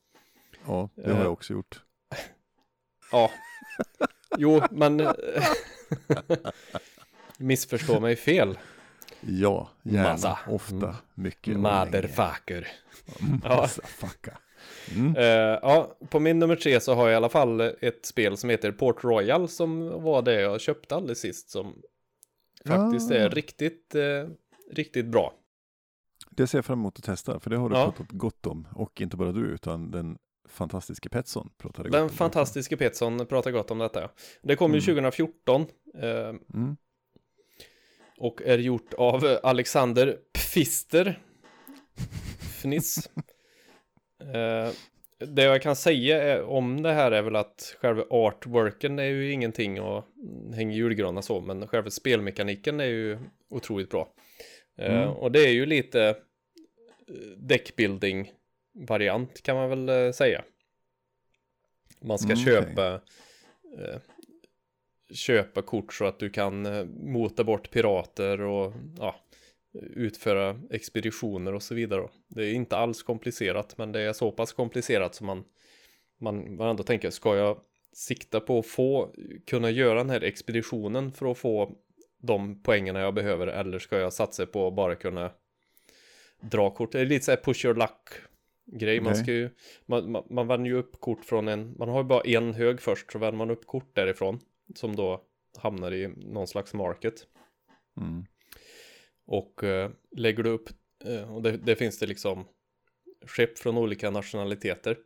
[0.66, 1.22] Ja, det har Eh.
[1.22, 1.81] jag också gjort.
[3.12, 3.31] Ja.
[4.38, 5.12] Jo, men eh,
[7.38, 8.59] missförstå mig fel.
[9.20, 10.38] Ja, gärna, Massa.
[10.48, 10.94] ofta, Mm.
[11.14, 12.68] mycket Motherfucker.
[13.85, 14.38] fucka.
[14.96, 15.16] Mm.
[15.16, 18.51] Eh, ja, på min nummer tre så har jag i alla fall ett spel som
[18.51, 21.83] heter Port Royal som var det jag köpte alldeles sist som
[22.68, 23.14] faktiskt Ah.
[23.14, 24.28] är riktigt, eh,
[24.72, 25.35] riktigt bra.
[26.31, 27.85] Det ser jag fram emot att testa, för det har du Ja.
[27.85, 28.68] pratat gott om.
[28.74, 33.78] Och inte bara du, utan den fantastiska Petson pratade Den fantastiske Petson pratar gott om
[33.78, 34.00] detta.
[34.00, 34.11] ja.
[34.42, 34.85] Det kom ju Mm.
[34.85, 36.76] 2014 eh, Mm.
[38.18, 41.22] och är gjort av Alexander Pfister.
[42.61, 42.98] Fniss.
[44.20, 44.70] eh,
[45.18, 49.81] det jag kan säga om det här är väl att själva artworken är ju ingenting
[49.81, 50.04] och
[50.54, 53.18] hänga i julgranar så, men själva spelmekaniken är ju
[53.50, 54.09] otroligt bra.
[54.78, 55.09] Eh, Mm.
[55.09, 58.33] Och det är ju lite eh, deckbuilding
[58.72, 60.44] variant kan man väl eh, säga.
[62.00, 62.94] Man ska Mm, köpa
[63.78, 64.00] eh,
[65.14, 66.62] köpa kort så att du kan
[67.12, 69.16] mota bort pirater och ja,
[69.83, 72.09] utföra expeditioner och så vidare.
[72.29, 75.45] Det är inte alls komplicerat, men det är så pass komplicerat som man,
[76.19, 77.61] man, man ändå tänker, ska jag
[77.93, 79.14] sikta på att få
[79.47, 81.77] kunna göra den här expeditionen för att få
[82.19, 85.31] de poängerna jag behöver eller ska jag satsa på att bara kunna
[86.41, 86.93] dra kort?
[86.93, 88.09] Det är lite så här push your luck
[88.67, 89.01] grej.
[89.01, 89.51] Man ska ju,
[89.87, 92.81] man, man, man vänder ju upp kort från en, man har ju bara en hög
[92.81, 94.41] först så vänder man upp kort därifrån
[94.75, 95.25] som då
[95.57, 97.27] hamnar i någon slags market.
[97.97, 98.27] Mm.
[99.29, 100.69] Och eh, lägger du upp,
[101.05, 102.45] eh, och det, det finns det liksom
[103.27, 104.99] skepp från olika nationaliteter.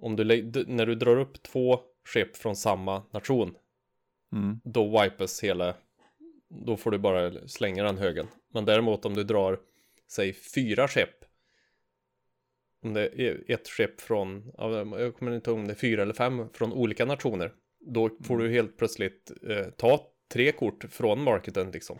[0.00, 0.24] Om du,
[0.66, 3.56] när du drar upp två skepp från samma nation,
[4.32, 4.60] Mm.
[4.64, 5.76] då wipes hela,
[6.48, 8.26] då får du bara slänga den högen.
[8.54, 9.60] Men däremot om du drar,
[10.10, 11.24] säg fyra skepp,
[12.82, 16.02] om det är ett skepp från, ja, jag kommer inte ihåg om det är fyra
[16.02, 21.22] eller fem från olika nationer, då får du helt plötsligt eh, ta tre kort från
[21.22, 21.98] marketen liksom.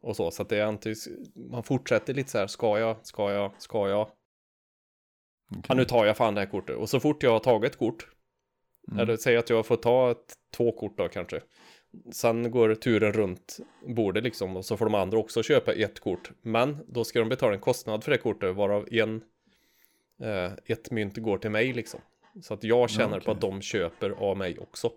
[0.00, 0.96] Och så, så att det är antingen,
[1.50, 4.02] man fortsätter lite så här, ska jag, ska jag, ska jag,
[5.50, 5.62] Okej.
[5.68, 6.76] ja nu tar jag fan det här kortet.
[6.76, 8.06] Och så fort jag har tagit kort,
[8.90, 9.00] Mm.
[9.00, 11.40] eller säg att jag får ta ett, två kort då kanske.
[12.12, 13.56] Sen går turen runt
[13.86, 16.30] bordet liksom och så får de andra också köpa ett kort.
[16.42, 19.22] Men då ska de betala en kostnad för det kortet varav en,
[20.22, 22.00] eh, ett mynt går till mig liksom.
[22.42, 23.32] Så att jag känner på okej.
[23.32, 24.92] att de köper av mig också.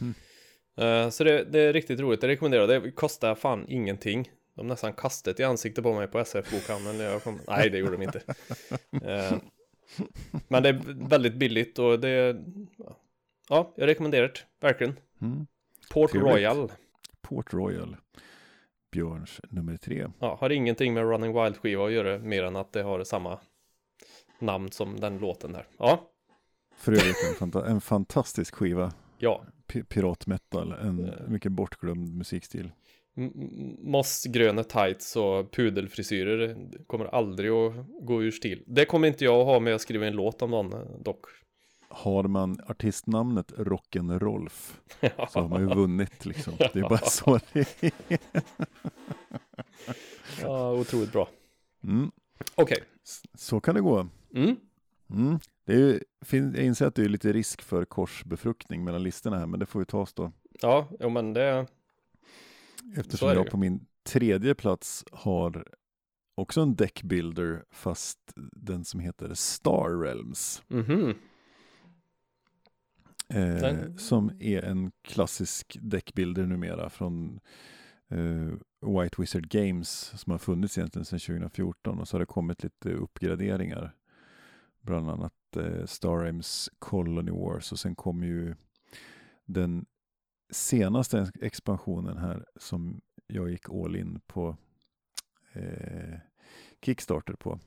[0.00, 0.14] Mm.
[0.76, 2.82] Eh, så det, det är riktigt roligt, det rekommenderar jag.
[2.82, 4.30] Det kostar fan ingenting.
[4.54, 7.40] De nästan kastade i ansiktet på mig på SF-bokhandeln när jag kom.
[7.48, 8.22] Nej, det gjorde de inte.
[8.90, 9.38] Eh,
[10.48, 12.36] men det är väldigt billigt och det
[13.48, 14.96] Ja, jag rekommenderar det, verkligen.
[15.20, 15.46] Mm.
[15.92, 16.32] Port Trevligt.
[16.34, 16.72] Royal.
[17.20, 17.96] Port Royal.
[18.92, 20.06] Björns nummer tre.
[20.18, 23.38] Ja, har ingenting med Running Wild-skiva att göra mer än att det har samma
[24.38, 25.66] namn som den låten där.
[25.78, 26.10] Ja,
[26.76, 28.92] För övrigt en, fanta- en fantastisk skiva.
[29.18, 29.44] Ja.
[29.88, 31.28] Piratmetal, en Eh.
[31.28, 32.70] mycket bortglömd musikstil.
[33.78, 38.62] Mossgröna tights och pudelfrisyrer kommer aldrig att gå ur stil.
[38.66, 41.24] Det kommer inte jag att ha med att skriva en låt om någon eh, dock.
[41.88, 44.72] Har man artistnamnet Rock'n'Rolf
[45.28, 46.54] så har man ju vunnit liksom.
[46.58, 47.92] Det är bara så det är.
[50.42, 51.28] Ja, otroligt bra.
[51.84, 52.10] Mm.
[52.54, 52.82] Okej.
[53.04, 54.08] S- Så kan det gå.
[54.34, 54.56] Mm.
[55.10, 55.38] Mm.
[55.64, 59.46] Det är ju, jag inser att det är lite risk för korsbefruktning mellan listorna här,
[59.46, 60.32] men det får ju tas då.
[60.62, 61.66] Ja, jo, men det...
[62.96, 65.66] Eftersom jag på min tredje plats har
[66.34, 68.18] också en deckbuilder, fast
[68.52, 70.62] den som heter Star Realms.
[70.68, 71.14] Mhm.
[73.28, 77.40] Eh, Den- Som är en klassisk deckbuilder numera från
[78.10, 78.52] eh,
[79.02, 79.90] White Wizard Games
[80.20, 83.94] som har funnits egentligen sedan 2014 och så har det kommit lite uppgraderingar.
[84.86, 88.54] Bland annat eh, Star Realms Colony Wars och sen kom ju
[89.44, 89.86] den
[90.50, 94.56] senaste expansionen här som jag gick all in på
[95.52, 96.18] eh,
[96.82, 97.58] Kickstarter på.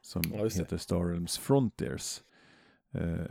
[0.00, 2.22] Som Ja, heter Star Realms Frontiers.
[2.90, 3.26] Eh,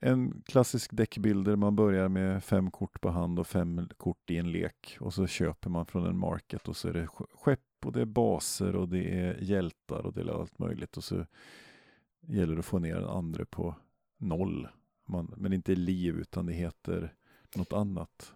[0.00, 4.52] en klassisk deckbilder, man börjar med fem kort på hand och fem kort i en
[4.52, 7.92] lek och så köper man från en market och så är det sk- skepp och
[7.92, 11.26] det är baser och det är hjältar och det är allt möjligt och så
[12.26, 13.74] gäller det att få ner den andra på
[14.18, 14.68] noll.
[15.08, 17.14] Man, men inte liv utan det heter
[17.56, 18.34] något annat.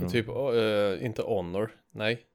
[0.00, 0.10] gång.
[0.10, 2.26] typ, eh, inte honor, nej.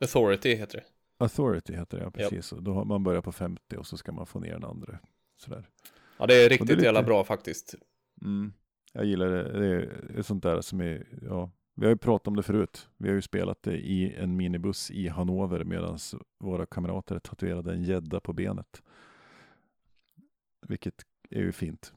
[0.00, 0.84] Authority heter det.
[1.24, 2.52] Authority heter det, ja, precis.
[2.52, 4.98] Och Då har man börjar på 50 och så ska man få ner den andra.
[5.36, 5.68] Sådär.
[6.18, 7.74] Ja, det är riktigt det är jävla lite- bra faktiskt.
[8.22, 8.52] Mm.
[8.92, 9.58] Jag gillar det.
[9.60, 9.66] Det
[10.18, 12.88] är sånt där som är ja, Vi har ju pratat om det förut.
[12.96, 15.98] Vi har ju spelat det i en minibuss i Hannover medan
[16.38, 18.82] våra kamrater tatuerade en gädda på benet.
[20.66, 21.92] Vilket är ju fint.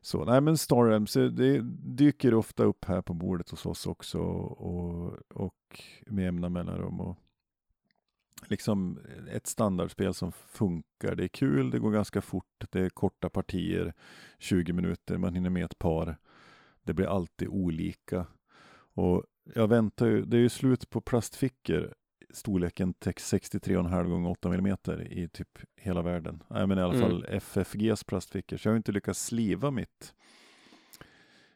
[0.00, 1.60] Så nej men Star Realms, eh, det
[1.96, 7.00] dyker ofta upp här på bordet hos oss också och, och med jämna mellanrum.
[7.00, 7.16] Och
[8.46, 8.98] liksom
[9.32, 11.14] ett standardspel som funkar.
[11.14, 13.94] Det är kul, det går ganska fort, det är korta partier,
[14.38, 16.16] 20 minuter, man hinner med ett par.
[16.82, 18.26] Det blir alltid olika.
[18.94, 21.94] Och jag väntar ju, det är ju slut på plastfickor
[22.32, 26.42] storleken 63,5 gånger 8 mm i typ hela världen.
[26.48, 27.08] Nej, men i alla Mm.
[27.10, 28.56] fall FFGs plastfickor.
[28.56, 30.14] Så jag har inte lyckats sliva mitt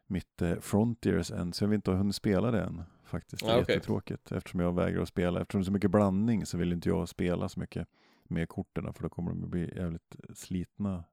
[0.07, 3.45] mitt eh, Frontiers än, så jag vill inte ha hunnit spela det än faktiskt.
[3.45, 3.75] Det är Ja, okej.
[3.75, 5.41] jättetråkigt eftersom jag vägrar att spela.
[5.41, 7.89] Eftersom det är så mycket blandning så vill inte jag spela så mycket
[8.25, 11.05] med korten för då kommer de bli jävligt slitna.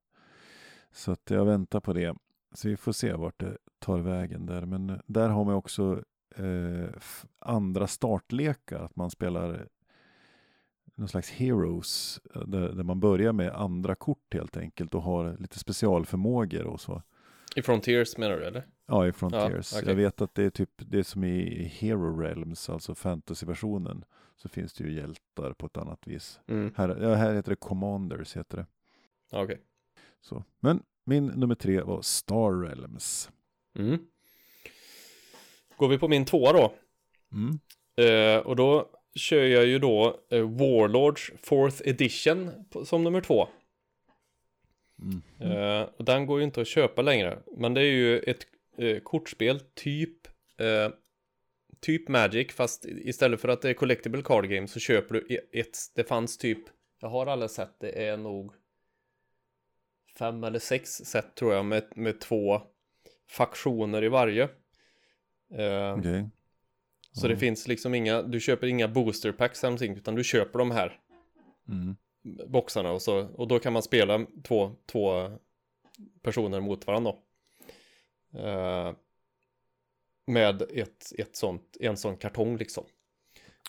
[0.92, 2.16] Så att jag väntar på det.
[2.54, 4.66] Så vi får se vart det tar vägen där.
[4.66, 6.04] Men eh, där har man också
[6.36, 6.90] eh,
[7.40, 8.80] andra startlekar.
[8.80, 9.68] Att man spelar
[10.96, 12.20] någon slags heroes.
[12.36, 16.82] eh, Där, där man börjar med andra kort helt enkelt och har lite specialförmågor och
[16.82, 17.02] så.
[17.56, 18.68] I Frontiers menar du eller?
[18.86, 19.74] Ja, i Frontiers.
[19.74, 19.88] okej.
[19.88, 24.74] Jag vet att det är typ det som i Hero Realms, alltså fantasyversionen, så finns
[24.74, 26.40] det ju hjältar på ett annat vis.
[26.48, 26.74] Mm.
[26.78, 28.66] Här, ja, här heter det Commanders, heter det.
[29.32, 29.62] Ja, Okej.
[30.22, 30.44] Så.
[30.60, 33.32] Men min nummer tre var Star Realms.
[33.80, 34.00] Mm.
[35.82, 36.74] Går vi på min tvåa då.
[37.32, 37.60] Mm.
[37.98, 43.48] Eh, och då kör jag ju då eh, Warlords 4th edition på, som nummer två.
[45.02, 45.58] Mm.
[45.58, 47.40] Eh, och den går ju inte att köpa längre.
[47.58, 48.48] Men det är ju ett
[49.04, 50.28] kortspel typ
[51.80, 55.60] Typ Magic fast istället för att det är Collectible Card Game så köper du e-
[55.60, 56.64] ett Det fanns typ
[57.00, 58.54] Jag har alla sett det är nog
[60.18, 62.62] Fem eller sex set tror jag med, med två
[63.30, 64.50] Faktioner i varje
[65.52, 66.30] eh, Okej.
[67.12, 67.40] Så det Ja.
[67.40, 71.00] finns liksom inga Du köper inga booster packs eller någonting utan du köper de här
[71.68, 71.96] Mm.
[72.48, 75.32] boxarna och, så, och då kan man spela två, två
[76.22, 77.14] personer mot varandra.
[78.32, 78.40] då.
[78.40, 78.94] Eh,
[80.28, 82.84] med ett, ett sånt, en sån kartong liksom.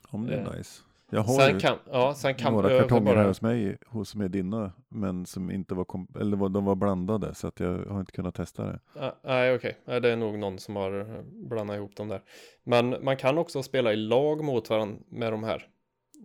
[0.08, 0.82] Om det är Eh, nice.
[1.14, 4.72] Jag har Sen kan, ja, sen kan några kartonger här hos mig, hos med dina,
[4.88, 8.34] men som inte var, kom- eller de var blandade så att jag har inte kunnat
[8.34, 8.80] testa det.
[8.94, 9.76] Ah, Nej, okej.
[9.84, 12.22] Nej, Det är nog någon som har eh, blandat ihop dem där.
[12.64, 15.66] Men man kan också spela i lag mot varandra med de här.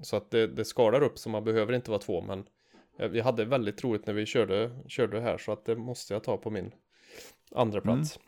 [0.02, 2.22] Så att det, det skalar upp så man behöver inte vara två.
[2.22, 2.44] Men
[3.00, 6.24] eh, vi hade väldigt roligt när vi körde, körde här så att det måste jag
[6.24, 6.72] ta på min
[7.56, 8.20] andra plats.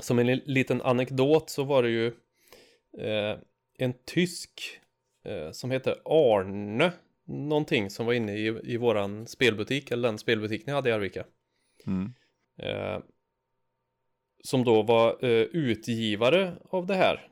[0.00, 2.06] Som en li- liten anekdot så var det ju
[2.98, 3.38] eh,
[3.78, 4.80] en tysk
[5.24, 6.92] eh, som heter Arne
[7.26, 11.24] någonting som var inne i, i våran spelbutik eller den spelbutik ni hade i Arvika.
[11.86, 12.12] Mm.
[12.58, 12.98] Eh,
[14.44, 17.28] som då var eh, utgivare av det här.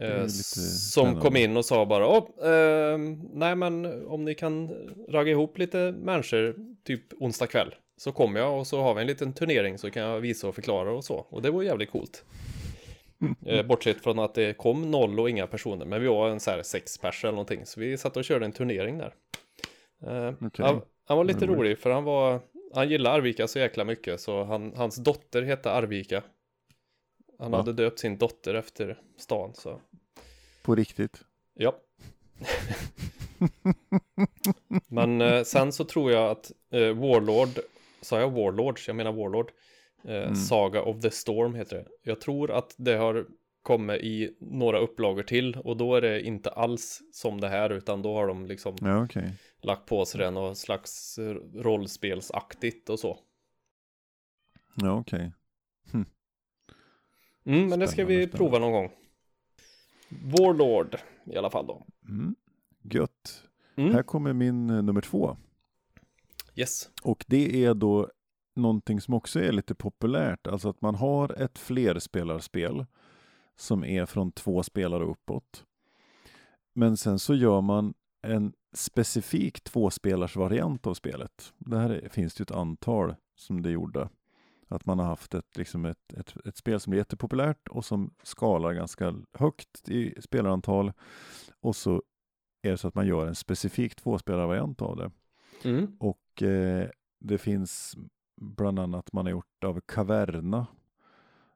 [0.00, 2.98] är Eh, som kom in och sa bara Åh, eh,
[3.32, 4.68] nej men om ni kan
[5.08, 9.06] ragga ihop lite människor typ onsdag kväll så kommer jag och så har vi en
[9.06, 12.24] liten turnering så kan jag visa och förklara och så och det var jävligt coolt.
[13.46, 16.50] Eh, bortsett från att det kom noll och inga personer men vi var en så
[16.50, 19.14] här sex pers eller någonting så vi satt och körde en turnering där.
[20.06, 20.64] Eh, Okej.
[20.64, 21.58] han, han var lite Roligt.
[21.58, 22.40] rolig för han var
[22.74, 26.22] han gillar Arvika så jäkla mycket så han, hans dotter hette Arvika.
[27.38, 27.58] Han Va?
[27.58, 29.80] hade döpt sin dotter efter stan så
[30.62, 31.20] På riktigt.
[31.54, 31.76] ja.
[34.88, 37.48] Men eh, sen så tror jag att eh, Warlord,
[38.00, 38.86] sa jag Warlords?
[38.86, 39.50] Jag menar Warlord.
[40.06, 40.34] Eh, Mm.
[40.36, 41.86] Saga of the Storm heter det.
[42.02, 43.26] Jag tror att det har
[43.62, 48.02] kommit i några upplagor till och då är det inte alls som det här utan
[48.02, 49.32] då har de liksom Ja, okej.
[49.62, 51.18] lagt på sig det något slags
[51.54, 53.18] rollspelsaktigt och så.
[54.74, 55.32] Ja, okej.
[57.44, 58.36] Mm, men det ska vi spännande.
[58.36, 58.90] prova någon gång.
[60.08, 61.86] Warlord i alla fall då.
[62.08, 62.34] Mm.
[62.82, 63.42] Gött.
[63.76, 63.94] Mm.
[63.94, 65.36] Här kommer min eh, nummer två.
[66.54, 66.90] Yes.
[67.02, 68.10] Och det är då
[68.56, 70.46] någonting som också är lite populärt.
[70.46, 72.86] Alltså att man har ett flerspelarspel
[73.56, 75.64] som är från två spelare uppåt.
[76.72, 81.52] Men sen så gör man en specifik tvåspelarsvariant av spelet.
[81.58, 84.08] Det här är, finns det ju ett antal som det gjorde.
[84.68, 88.14] Att man har haft ett, liksom ett, ett, ett spel som är jättepopulärt och som
[88.22, 90.92] skalar ganska högt i spelarantal.
[91.60, 92.02] Och så
[92.62, 95.10] är det så att man gör en specifik tvåspelarvariant av det.
[95.68, 95.96] Mm.
[96.00, 96.88] Och eh,
[97.18, 97.96] det finns
[98.36, 100.66] bland annat man har gjort av Caverna.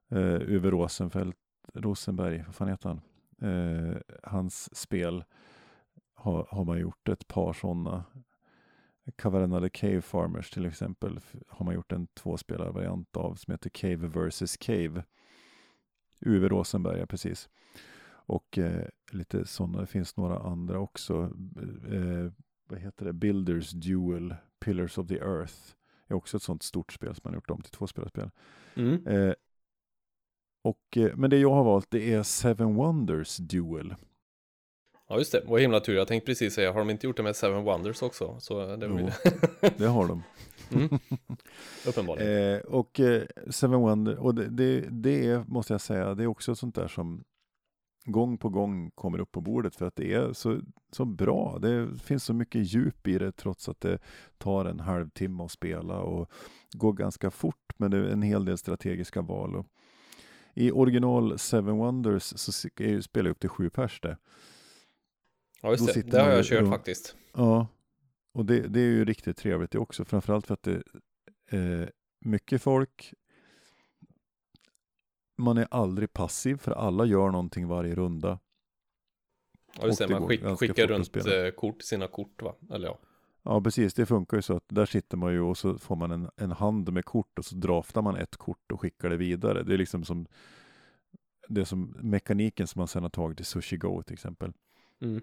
[0.09, 1.35] Eh, Uwe Rosenfeld,
[1.75, 3.01] Rosenberg, vad fan heter han?
[3.51, 5.25] Eh, hans spel
[6.15, 8.05] har, har man gjort ett par sådana.
[9.17, 14.07] Caverna the Cave Farmers till exempel har man gjort en tvåspelarvariant av som heter Cave
[14.09, 15.05] vs Cave.
[16.21, 17.49] Uwe Rosenberg, ja, precis.
[18.31, 21.23] Och eh, lite sådana, det finns några andra också.
[21.91, 22.33] Eh,
[22.69, 23.13] vad heter det?
[23.13, 25.75] Builders Duel, Pillars of the Earth
[26.11, 28.31] är också ett sånt stort spel som man gjort om till tvåspelarspel.
[28.75, 29.07] Mm.
[29.07, 29.35] Eh,
[30.65, 33.95] och, eh, men det jag har valt det är Seven Wonders Duel.
[35.09, 35.97] Ja just det, vad himla tur.
[35.97, 38.37] Jag tänkte precis säga, har de inte gjort det med Seven Wonders också?
[38.41, 39.15] Så det blir
[39.79, 40.23] Det har de.
[40.73, 40.99] mm.
[41.87, 42.55] Uppenbarligen.
[42.55, 46.27] Eh, och eh, Seven Wonders, och det, det, det är, måste jag säga, det är
[46.27, 47.25] också sånt där som
[48.05, 50.61] gång på gång kommer upp på bordet för att det är så,
[50.93, 51.59] så bra.
[51.59, 53.99] Det finns så mycket djup i det trots att det
[54.39, 56.31] tar en halvtimme att spela och
[56.73, 59.57] går ganska fort men det är en hel del strategiska val.
[59.57, 59.67] Och
[60.55, 64.17] I original Seven Wonders så spelar jag upp till sju pers det.
[65.63, 67.17] ja just det, det har jag kört runt- faktiskt.
[67.33, 67.67] Ja,
[68.33, 70.05] och det, det är ju riktigt trevligt det också.
[70.05, 70.83] Framförallt för att det
[71.51, 71.89] är eh,
[72.21, 73.15] mycket folk.
[75.41, 78.39] Man är aldrig passiv för alla gör någonting varje runda.
[79.81, 82.55] Ja just det, man skick, skickar runt eh, kort, sina kort va?
[82.71, 82.99] Eller ja.
[83.43, 83.95] Ja, precis.
[83.95, 86.53] Det funkar ju så att där sitter man ju och så får man en, en
[86.53, 89.63] hand med kort och så draftar man ett kort och skickar det vidare.
[89.63, 90.27] Det är liksom som
[91.49, 94.53] det som mekaniken som man sedan har tagit i Sushi Go till exempel.
[95.01, 95.23] Mm.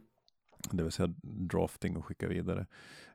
[0.72, 2.66] Det vill säga drafting och skicka vidare.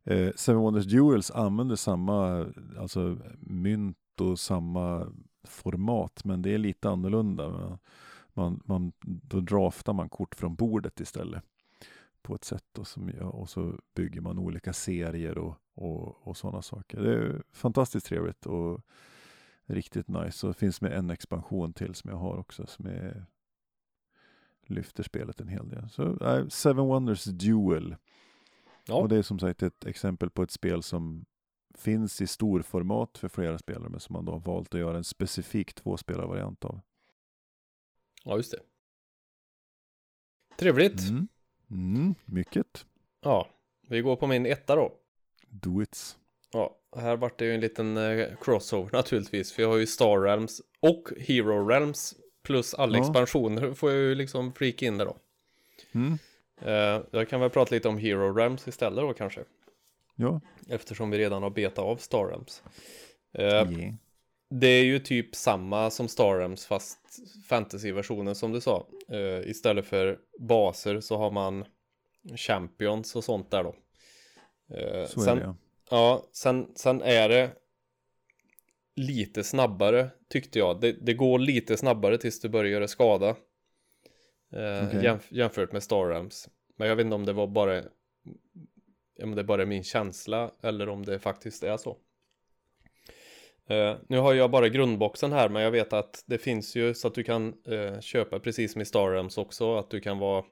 [0.05, 2.47] Eh, Seven Wonders Duels använder samma
[2.79, 5.13] alltså mynt och samma
[5.45, 7.79] format men det är lite annorlunda.
[8.35, 11.43] Man, man, då draftar man kort från bordet istället
[12.23, 16.63] på ett sätt och, som, och så bygger man olika serier och, och, och sådana
[16.63, 17.01] saker.
[17.01, 18.81] Det är fantastiskt trevligt och
[19.65, 20.47] riktigt nice.
[20.47, 23.27] Och det finns med en expansion till som jag har också som är
[24.67, 25.89] lyfter spelet en hel del.
[25.89, 27.97] Så äh, Seven Wonders Duel.
[28.87, 31.25] Ja, Och det är som sagt ett exempel på ett spel som
[31.75, 35.05] finns i storformat för flera spelare men som man då har valt att göra en
[35.05, 36.81] specifik tvåspelarvariant av.
[38.25, 38.59] ja just det.
[40.59, 41.09] Trevligt.
[41.09, 41.29] Mm.
[41.71, 42.87] Mm, mycket.
[43.21, 43.49] Ja,
[43.89, 44.93] vi går på min etta då.
[45.49, 46.19] Do it.
[46.53, 49.53] Ja, här vart det ju en liten eh, crossover naturligtvis.
[49.53, 53.05] För jag har ju Star Realms och Hero Realms plus alla Ja.
[53.05, 55.17] expansioner får jag ju liksom flika in där då.
[55.93, 56.19] Mm.
[56.61, 59.45] Eh, jag kan väl prata lite om Hero Realms istället då kanske.
[60.15, 60.41] Ja.
[60.69, 62.63] Eftersom vi redan har betat av Star Realms.
[63.39, 63.95] Eh, Yeah.
[64.55, 66.99] Det är ju typ samma som Star Realms fast
[67.49, 68.87] fantasy-versionen som du sa.
[69.09, 71.65] Eh, istället för baser så har man
[72.37, 73.75] champions och sånt där då.
[74.77, 75.57] Eh, Så är sen, det ja.
[75.91, 77.51] Ja, sen, sen är det
[78.97, 80.81] lite snabbare tyckte jag.
[80.81, 83.29] Det, det går lite snabbare tills du börjar göra skada.
[84.53, 85.01] Eh, Okej.
[85.03, 86.49] jämf- jämfört med Star Realms.
[86.77, 87.83] Men jag vet inte om det var bara
[89.23, 91.97] om det bara är min känsla eller om det faktiskt är så.
[93.67, 97.09] Eh, nu har jag bara grundboxen här men jag vet att det finns ju så
[97.09, 100.45] att du kan eh, köpa precis som i Star Realms också att du kan vara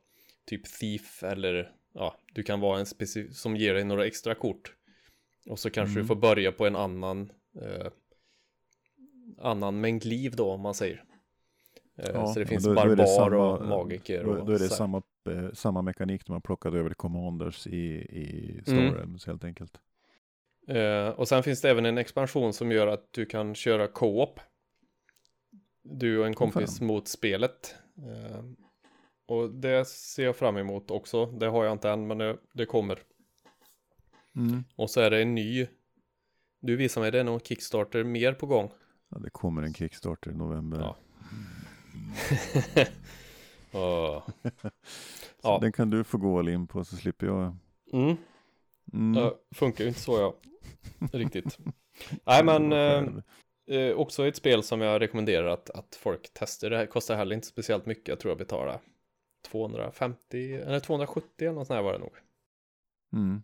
[0.47, 4.75] typ thief eller ja, du kan vara en specifik som ger dig några extra kort.
[5.49, 6.03] Och så kanske Mm.
[6.03, 7.87] du får börja på en annan eh,
[9.39, 11.05] annan mängd liv då om man säger.
[11.99, 14.25] Eh, Ja, så det finns då- då är det barbar samma- och magiker.
[14.25, 18.63] Då, då är det samma, eh, samma mekanik när man plockade över Commanders i, i
[18.67, 18.95] Mm.
[18.95, 19.81] Realms helt enkelt.
[20.69, 24.41] Eh, och sen finns det även en expansion som gör att du kan köra co-op.
[25.83, 26.87] Du och en kompis fan.
[26.87, 27.75] mot spelet.
[27.97, 28.45] Eh,
[29.27, 31.27] och det ser jag fram emot också.
[31.27, 32.99] Det har jag inte än men det, det kommer.
[34.37, 34.65] Mm.
[34.77, 35.67] Och så är det en ny.
[36.61, 38.71] Du visar mig det är någon Kickstarter mer på gång.
[39.09, 40.79] Ja, det kommer en Kickstarter i november.
[40.79, 40.97] Ja.
[43.73, 44.23] Så
[45.43, 45.59] Ja.
[45.61, 47.57] Den kan du få gå all in på så slipper jag.
[47.93, 48.17] Mm.
[48.93, 49.23] Mm.
[49.23, 50.35] Ja, funkar ju inte så ja.
[51.13, 51.59] Riktigt.
[52.25, 53.05] Nej men eh,
[53.77, 56.71] eh, också ett spel som jag rekommenderar att, att folk testar.
[56.71, 58.09] Det här kostar heller inte speciellt mycket.
[58.09, 58.81] Jag tror jag betalar
[59.51, 62.13] 250 eller 270 eller något sånt här var det nog.
[63.13, 63.43] Mm.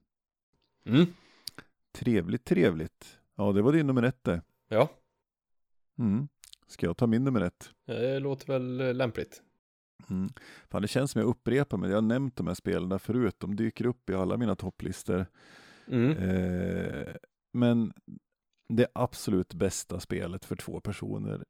[0.86, 1.06] Mm.
[1.92, 3.18] Trevligt, trevligt.
[3.36, 4.42] Ja, det var din nummer ett det.
[4.68, 4.88] Ja,
[5.98, 6.28] Mm.
[6.66, 7.70] Ska jag ta min nummer ett?
[7.86, 9.42] det låter väl eh, lämpligt.
[10.10, 10.28] Mm.
[10.68, 11.90] Fan, det känns som jag upprepar mig.
[11.90, 13.34] Jag har nämnt de här spelen förut.
[13.38, 15.26] De dyker upp i alla mina topplistor.
[15.88, 16.10] Mm.
[16.16, 17.14] Eh,
[17.52, 17.92] men
[18.68, 21.44] det absolut bästa spelet för två personer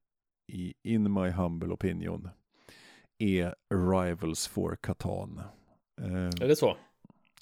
[0.52, 2.28] i In My Humble Opinion
[3.18, 5.40] är Rivals for Catan.
[6.00, 6.76] Eh, Är det så?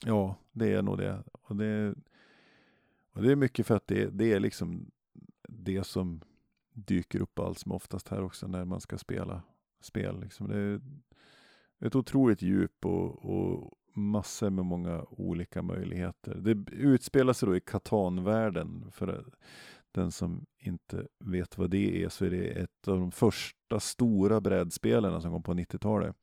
[0.04, 1.22] ja, det är nog det.
[1.32, 1.94] Och det,
[3.12, 4.90] och det är mycket för att det, det är liksom
[5.48, 6.20] det som
[6.74, 9.42] dyker upp allt som oftast här också när man ska spela
[9.80, 10.20] spel.
[10.20, 10.48] Liksom.
[10.48, 10.80] Det är
[11.86, 16.34] ett otroligt djup och, och massor med många olika möjligheter.
[16.34, 18.90] Det utspelar sig då i Catan-världen.
[18.90, 19.24] För
[19.92, 24.40] den som inte vet vad det är så är det ett av de första stora
[24.40, 26.16] brädspelen som kom på 90-talet.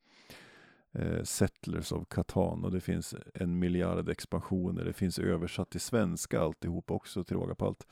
[0.92, 4.84] Eh, Settlers of Catan och det finns en miljard expansioner.
[4.84, 7.86] Det finns översatt till svenska alltihop också till råga på allt.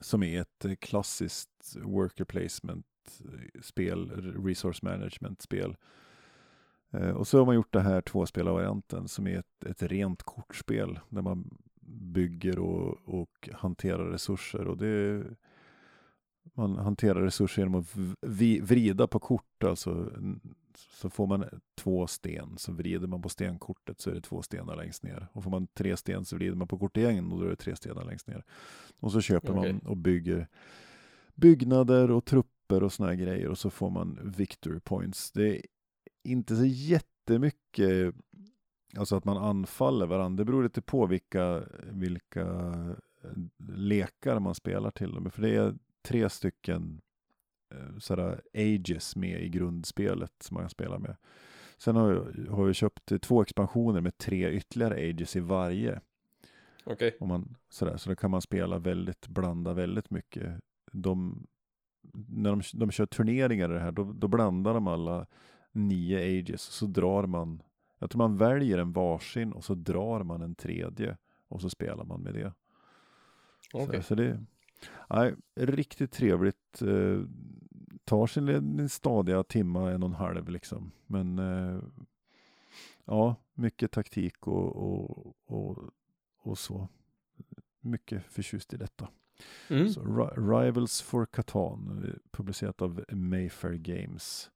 [0.00, 2.86] Som är ett eh, klassiskt worker placement
[3.62, 4.10] spel,
[4.44, 5.76] resource management spel.
[6.90, 11.00] Eh, och så har man gjort det här tvåspelarvarianten som är ett, ett rent kortspel
[11.08, 11.58] där man
[12.12, 14.66] bygger och, och hanterar resurser.
[14.66, 15.24] Och det,
[16.42, 17.96] man hanterar resurser genom att
[18.62, 19.64] vrida på kort.
[19.64, 20.10] Alltså,
[20.76, 21.44] så får man
[21.74, 25.28] två sten, så vrider man på stenkortet så är det två stenar längst ner.
[25.32, 27.56] Och får man tre sten så vrider man på kortet igen och då är det
[27.56, 28.44] tre stenar längst ner.
[29.00, 29.72] Och så köper Okej.
[29.72, 30.48] man och bygger
[31.34, 35.32] byggnader och trupper och såna här grejer och så får man victory points.
[35.32, 35.62] Det är
[36.24, 38.14] inte så jättemycket
[38.96, 40.36] Alltså att man anfaller varandra.
[40.36, 42.40] Det beror lite på vilka, vilka
[43.22, 43.30] eh,
[43.68, 45.32] lekar man spelar till och med.
[45.32, 47.00] För det är tre stycken
[47.98, 51.16] sådär ages med i grundspelet som man kan spela med.
[51.78, 56.00] Sen har jag, har jag köpt två expansioner med tre ytterligare ages i varje.
[56.84, 57.16] Okej.
[57.20, 60.60] Om man, sådär, så då kan man spela väldigt, blanda väldigt mycket.
[60.92, 61.46] De,
[62.28, 65.26] när de, de kör turneringar i det här, då, då blandar de alla
[65.72, 66.62] nio ages.
[66.62, 67.62] Så drar man,
[67.98, 71.16] jag tror man väljer en varsin och så drar man en tredje.
[71.48, 72.52] Och så spelar man med det.
[73.72, 74.02] Okej.
[74.02, 74.44] Så, så det
[75.10, 76.82] nej, riktigt trevligt.
[78.04, 80.92] Tar sin stadiga timma, en och en halv liksom.
[81.06, 81.82] Men eh,
[83.04, 85.78] ja, mycket taktik och, och, och,
[86.38, 86.88] och så.
[87.80, 89.08] Mycket förtjust i detta.
[89.68, 89.88] Mm.
[89.88, 94.50] Så, Ri- Rivals for Catan, publicerat av Mayfair Games.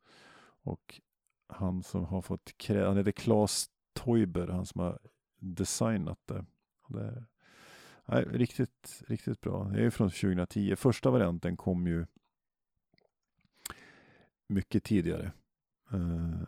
[0.62, 1.00] Och
[1.46, 4.98] han som har fått, krä- han heter Claes Teuber, han som har
[5.38, 6.44] designat det.
[6.88, 7.24] Det
[8.06, 9.64] nej, riktigt, riktigt bra.
[9.64, 10.76] Det är från 2010.
[10.76, 12.06] Första varianten kom ju
[14.48, 15.32] mycket tidigare.
[15.94, 16.42] Uh,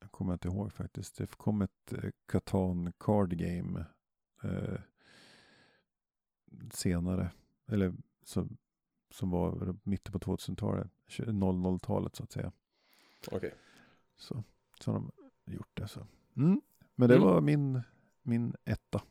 [0.00, 1.16] jag kommer inte ihåg faktiskt.
[1.16, 3.84] Det kom ett uh, Catan Card Game
[4.42, 4.80] eh,
[6.72, 7.30] senare.
[7.68, 7.92] Eller
[8.24, 8.56] som,
[9.10, 10.90] som var mitten på 2000-talet.
[11.08, 12.52] 00-talet så att säga.
[13.30, 13.54] Okej.
[14.16, 14.44] Så,
[14.80, 15.12] så har de
[15.52, 16.06] gjort det så.
[16.36, 16.60] Mm.
[16.94, 17.26] Men det Mm.
[17.28, 17.80] var min,
[18.22, 19.02] min etta.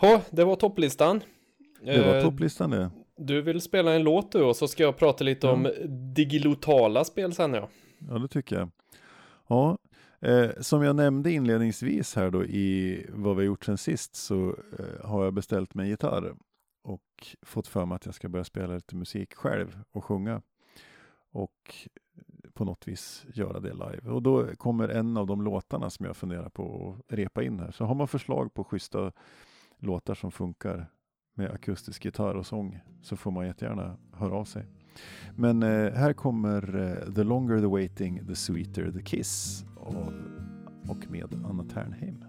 [0.00, 1.20] Ja, det var topplistan.
[1.80, 2.90] Det var Eh, topplistan det.
[3.26, 5.52] Du vill spela en låt du och så ska jag prata lite Ja.
[5.52, 5.68] om
[6.14, 7.68] digilotala spel sen ja.
[8.08, 8.70] Ja, det tycker jag.
[9.48, 9.78] Ja,
[10.20, 14.48] eh, som jag nämnde inledningsvis här då i vad vi har gjort sen sist så
[14.78, 16.34] eh, har jag beställt mig gitarr
[16.84, 17.02] och
[17.42, 20.42] fått för mig att jag ska börja spela lite musik själv och sjunga
[21.32, 21.74] och
[22.54, 24.10] på något vis göra det live.
[24.10, 27.70] Och då kommer en av de låtarna som jag funderar på att repa in här.
[27.70, 29.12] Så har man förslag på schyssta
[29.78, 30.86] låtar som funkar
[31.34, 34.66] med akustisk gitarr och sång så får man jättegärna höra av sig.
[35.36, 40.12] Men eh, här kommer eh, The Longer the Waiting, The Sweeter the Kiss av
[40.88, 42.24] och med Anna Ternheim.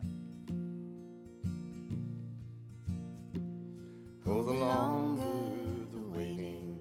[4.26, 6.80] Oh, the longer the waiting,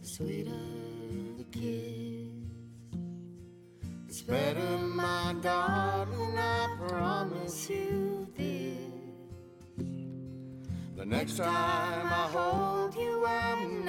[0.00, 0.63] the sweeter
[11.16, 13.83] next time I hold you, I'm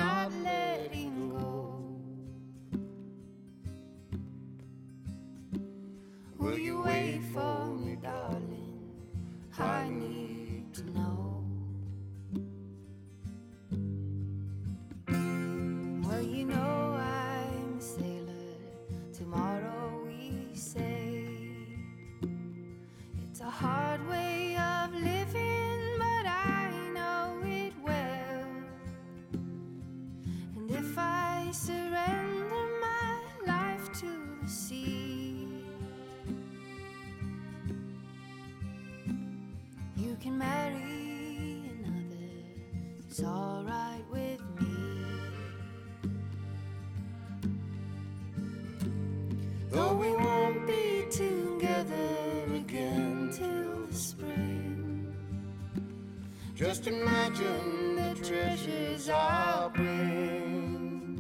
[56.68, 61.14] Just imagine the treasures I'll bring.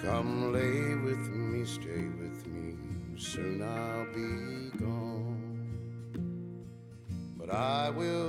[0.00, 2.76] Come lay with me, stay with me.
[3.16, 6.68] Soon I'll be gone.
[7.36, 8.27] But I will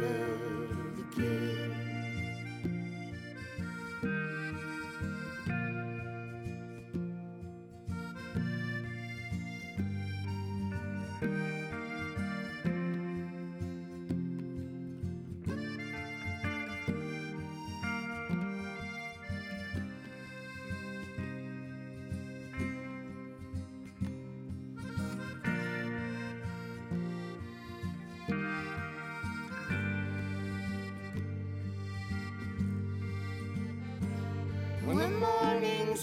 [0.00, 1.49] love king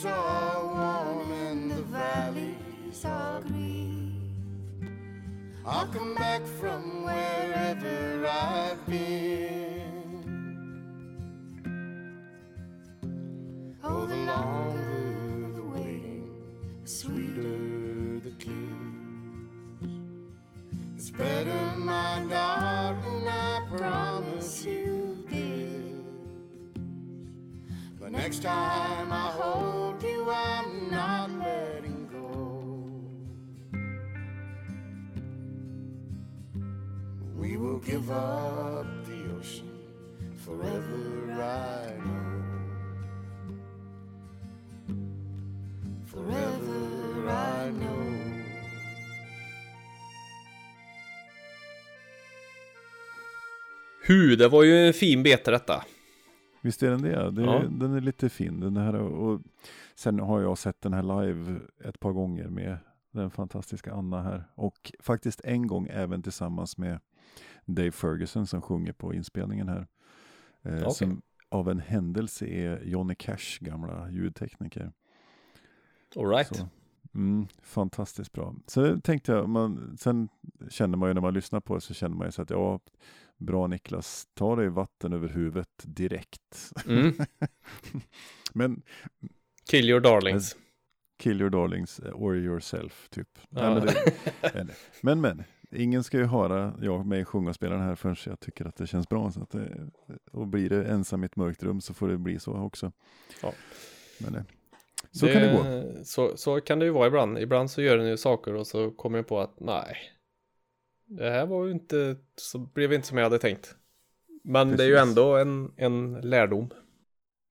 [0.04, 4.32] mornings are warm and the valleys are green,
[5.66, 6.87] I'll come back from
[54.08, 55.84] Hu, det var ju en fin bete detta.
[56.62, 57.32] Visst är den det?
[57.32, 57.64] det Ja.
[57.70, 58.60] Den är lite fin.
[58.60, 59.42] Den här, och
[59.96, 62.78] sen har jag sett den här live ett par gånger med
[63.12, 64.44] den fantastiska Anna här.
[64.56, 67.00] Och faktiskt en gång även tillsammans med
[67.66, 69.88] Dave Ferguson som sjunger på inspelningen här.
[70.62, 70.94] Eh, Okej.
[70.94, 74.92] Som av en händelse är Johnny Cash gamla ljudtekniker.
[76.16, 76.56] Alright.
[76.56, 76.68] Så,
[77.16, 78.56] mm, fantastiskt bra.
[78.68, 80.30] Så tänkte jag, man, sen
[80.70, 82.80] känner man ju när man lyssnar på det så känner man ju så att ja,
[83.38, 86.72] bra Niklas, ta dig vatten över huvudet direkt.
[86.88, 87.14] Mm.
[88.54, 88.82] Men
[89.72, 90.56] Kill your darlings.
[91.20, 93.28] kill your darlings eh, or yourself typ.
[93.50, 93.74] Nej, Ja.
[93.74, 97.96] men, det, men, men ingen ska ju höra jag mig sjunga och spela den här
[97.96, 99.32] förrän jag tycker att det känns bra.
[99.32, 99.90] Så att det,
[100.32, 102.92] och blir det ensam i ett mörkt rum så får det bli så också.
[103.42, 103.54] Ja.
[104.20, 104.42] Men, eh,
[105.12, 106.04] så kan det gå.
[106.04, 107.38] Så, så kan det ju vara ibland.
[107.40, 109.98] Ibland så gör den ju saker och så kommer jag på att nej.
[111.08, 113.76] Det här var ju inte, så blev inte som jag hade tänkt.
[114.44, 115.10] Men det är ju Precis.
[115.10, 116.70] ändå en, en lärdom.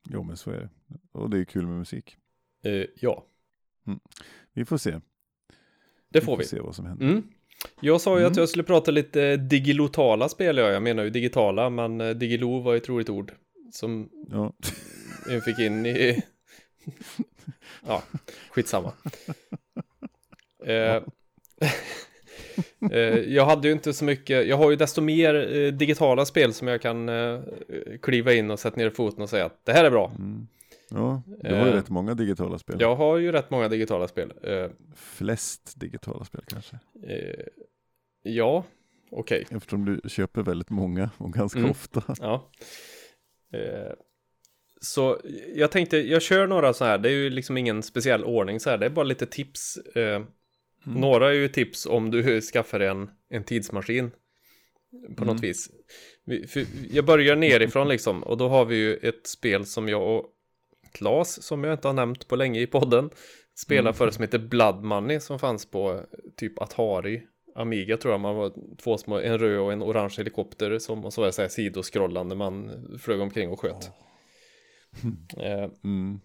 [0.09, 0.69] Jo men så är det.
[1.13, 2.17] Och det är kul med musik.
[2.65, 3.27] Eh, ja,
[4.53, 5.01] Vi får se.
[6.09, 6.45] det får vi.
[6.45, 7.07] se vad som händer.
[7.07, 7.23] Mm.
[7.81, 8.31] Jag sa ju Mm.
[8.33, 10.69] att jag skulle prata lite digilotala spel, ja.
[10.71, 13.33] jag menar ju digitala, men eh, digilo var ett roligt ord
[13.73, 14.53] som Ja.
[15.29, 16.23] jag fick in i...
[17.87, 18.03] ja,
[18.51, 18.93] skitsamma.
[20.67, 21.03] Eh,
[23.29, 26.69] jag hade ju inte så mycket, jag har ju desto mer eh, digitala spel som
[26.69, 27.41] jag kan eh,
[28.03, 30.13] kliva in och sätta ner foten och säga att det här är bra.
[30.19, 30.47] Mm.
[30.91, 32.77] Ja, du har ju Eh, rätt många digitala spel.
[32.81, 34.33] Jag har ju rätt många digitala spel.
[34.43, 36.79] Eh, Flest digitala spel kanske.
[37.09, 37.47] eh,
[38.23, 38.65] ja,
[39.11, 39.47] okej.
[39.51, 41.71] Eftersom du köper väldigt många och ganska Mm.
[41.71, 42.03] ofta.
[42.21, 42.51] Ja.
[43.53, 43.93] Eh,
[44.81, 45.19] så
[45.55, 48.71] jag tänkte, jag kör några så här, det är ju liksom ingen speciell ordning så
[48.71, 49.77] här, det är bara lite tips.
[49.77, 50.23] Eh,
[50.87, 51.01] Mm.
[51.01, 54.11] Några är ju tips om du skaffar en, en tidsmaskin
[55.17, 55.41] på något Mm.
[55.41, 55.71] vis.
[56.25, 56.47] Vi,
[56.93, 60.25] jag börjar nerifrån liksom, och då har vi ju ett spel som jag och
[60.93, 63.11] Klas, som jag inte har nämnt på länge i podden,
[63.55, 63.95] spelar Mm.
[63.95, 66.01] för som heter Blood Money som fanns på eh,
[66.37, 67.23] typ Atari.
[67.55, 71.13] Amiga tror jag man var två små, en röd och en orange helikopter som och
[71.13, 72.71] så var det så här sidoskrollande man
[73.03, 73.91] flög omkring och sköt.
[75.39, 76.21] Eh, Mm.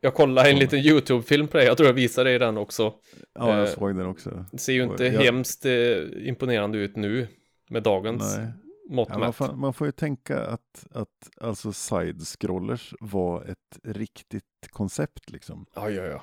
[0.00, 2.94] Jag kollade en liten YouTube-film på det, jag tror jag visade dig den också.
[3.34, 4.44] Ja, jag Eh, såg den också.
[4.52, 7.28] Det ser ju inte Jag- hemskt eh, imponerande ut nu
[7.70, 8.46] med dagens Nej.
[8.90, 14.44] mått Ja, man, får, man får ju tänka att, att alltså side-scrollers var ett riktigt
[14.70, 15.66] koncept liksom.
[15.74, 16.22] Ja, ja, ja.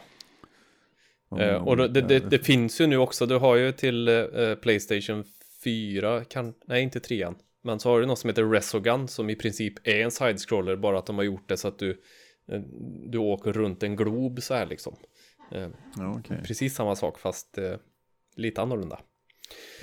[1.39, 5.23] Eh, och det, det, det, finns ju nu också, du har ju till eh, Playstation
[5.63, 7.27] 4, kan, nej inte 3
[7.63, 10.99] men så har du något som heter Resogun som i princip är en side-scroller, bara
[10.99, 11.95] att de har gjort det så att du, eh,
[13.05, 14.95] du åker runt en glob så här liksom.
[15.51, 15.67] Eh,
[15.97, 16.37] ja, okej.
[16.43, 17.75] Precis samma sak fast eh,
[18.35, 18.99] lite annorlunda.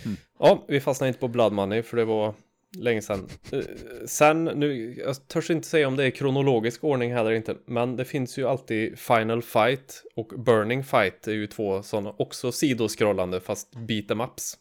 [0.05, 0.17] Mm.
[0.39, 2.35] Ja, vi fastnade inte på Blood Money för det var
[2.79, 3.29] länge sedan.
[3.53, 3.61] Eh,
[4.07, 8.05] sen, nu, jag törs inte säga om det är kronologisk ordning heller inte, men det
[8.05, 13.77] finns ju alltid Final Fight och Burning Fight är ju två sådana också sidoskrollande fast
[13.77, 14.59] beat em ups.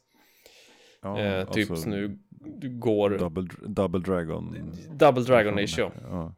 [1.02, 2.20] Ja, eh, typ alltså, nu
[2.62, 4.72] går Double, double Dragon.
[4.92, 5.92] Double Dragon Age ja.
[6.02, 6.36] ja.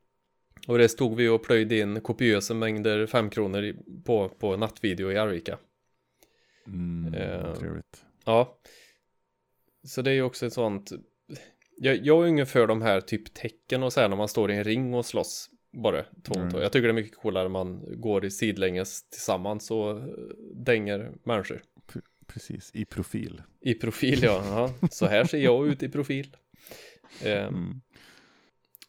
[0.67, 5.11] Och det stod vi och plöjde in kopiösa mängder 5 kronor i- på, på nattvideo
[5.11, 5.57] i Arvika.
[6.67, 8.03] Mm, Eh, trevligt.
[8.25, 8.57] Ja.
[9.87, 10.91] Så det är ju också ett sånt.
[11.77, 14.51] Jag, jag är ingen för de här typ tecken och så här när man står
[14.51, 15.49] i en ring och slåss.
[15.83, 16.61] Bara två Mm.
[16.61, 20.03] Jag tycker det är mycket coolare när man går i sidlänges tillsammans och eh,
[20.55, 21.61] dänger människor.
[22.27, 23.41] Precis, i profil.
[23.61, 24.43] I profil ja.
[24.81, 24.87] ja.
[24.91, 26.35] Så här ser jag ut i profil.
[27.23, 27.81] Eh, Mm.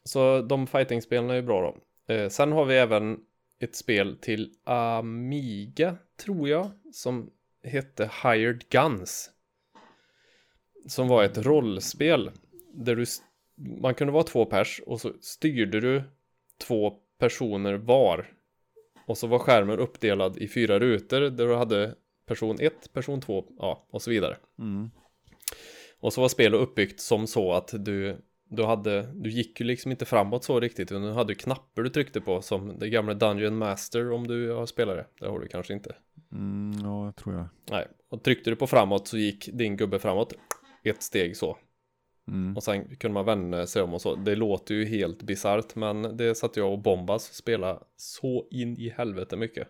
[0.07, 2.15] Så de fightingspelen är ju bra då.
[2.15, 3.21] Eh, sen har vi även
[3.61, 7.31] ett spel till Amiga, tror jag, som
[7.63, 9.31] hette Hired Guns.
[10.87, 12.31] Som var ett rollspel
[12.73, 13.05] där du,
[13.81, 16.03] man kunde vara två pers och så styrde du
[16.67, 18.33] två personer var.
[19.07, 21.95] Och så var skärmen uppdelad i fyra rutor där du hade
[22.27, 24.37] person 1, person 2, ja och så vidare.
[24.59, 24.91] Mm.
[26.01, 28.17] Och så var spelet uppbyggt som så att du,
[28.49, 31.91] du hade, du gick ju liksom inte framåt så riktigt utan du hade knappar du
[31.91, 35.07] tryckte på som det gamla Dungeon Master om du har spelat det.
[35.21, 35.97] Det har du kanske inte.
[36.33, 37.47] Mm, ja, tror jag.
[37.71, 40.33] Nej, och tryckte du på framåt så gick din gubbe framåt
[40.85, 41.59] ett steg så.
[42.29, 42.57] Mm.
[42.57, 44.15] Och sen kunde man vända sig om och så.
[44.15, 48.77] Det låter ju helt bisarrt men det satt jag och Bombas och spela så in
[48.79, 49.69] i helvete mycket.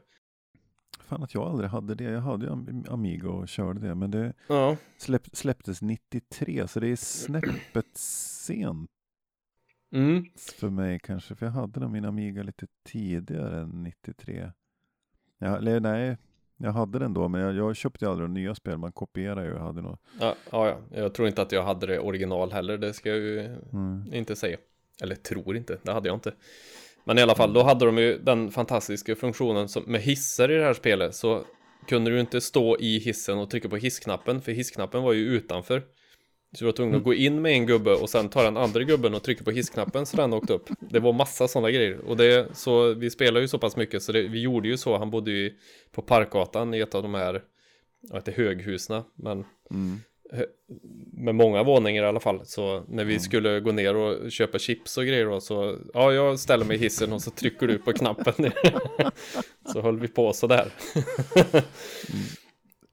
[1.07, 2.05] Fan att jag aldrig hade det.
[2.05, 3.95] Jag hade ju Am- Amiga och körde det.
[3.95, 8.91] Men det Ja, släpp, släpptes 93 så det är snäppet sent
[9.93, 10.25] mm.
[10.59, 11.35] för mig kanske.
[11.35, 14.53] För jag hade nog min Amiga lite tidigare än 93.
[15.39, 16.17] Jag, eller nej,
[16.57, 18.79] jag hade den då men jag, jag köpte aldrig nya spel.
[18.79, 19.99] Man kopierar ju och hade nog.
[20.21, 22.79] Ja, ja, ja, jag tror inte att jag hade det original heller.
[22.79, 23.41] Det ska jag ju
[23.73, 24.05] Mm.
[24.13, 24.57] inte säga.
[25.03, 26.33] Eller tror inte, det hade jag inte.
[27.07, 30.55] Men i alla fall, då hade de ju den fantastiska funktionen som, med hissar i
[30.55, 31.15] det här spelet.
[31.15, 31.45] Så
[31.89, 35.81] kunde du inte stå i hissen och trycka på hissknappen, för hissknappen var ju utanför.
[36.53, 38.83] Så du var tvungen att gå in med en gubbe och sen ta den andra
[38.83, 40.69] gubben och trycka på hissknappen så den åkte upp.
[40.81, 41.99] Det var massa sådana grejer.
[41.99, 44.99] Och det, så vi spelar ju så pass mycket så det, vi gjorde ju så.
[44.99, 45.55] Han bodde ju
[45.93, 47.43] på Parkgatan i ett av de här,
[48.09, 49.05] jag vet inte, höghusna.
[49.15, 50.01] Men Mm.
[51.13, 52.41] Med många våningar i alla fall.
[52.47, 56.39] Så när vi skulle gå ner och köpa chips och grejer då, så ja, jag
[56.39, 58.35] ställer mig i hissen och så trycker du på knappen.
[59.73, 60.73] så höll vi på sådär.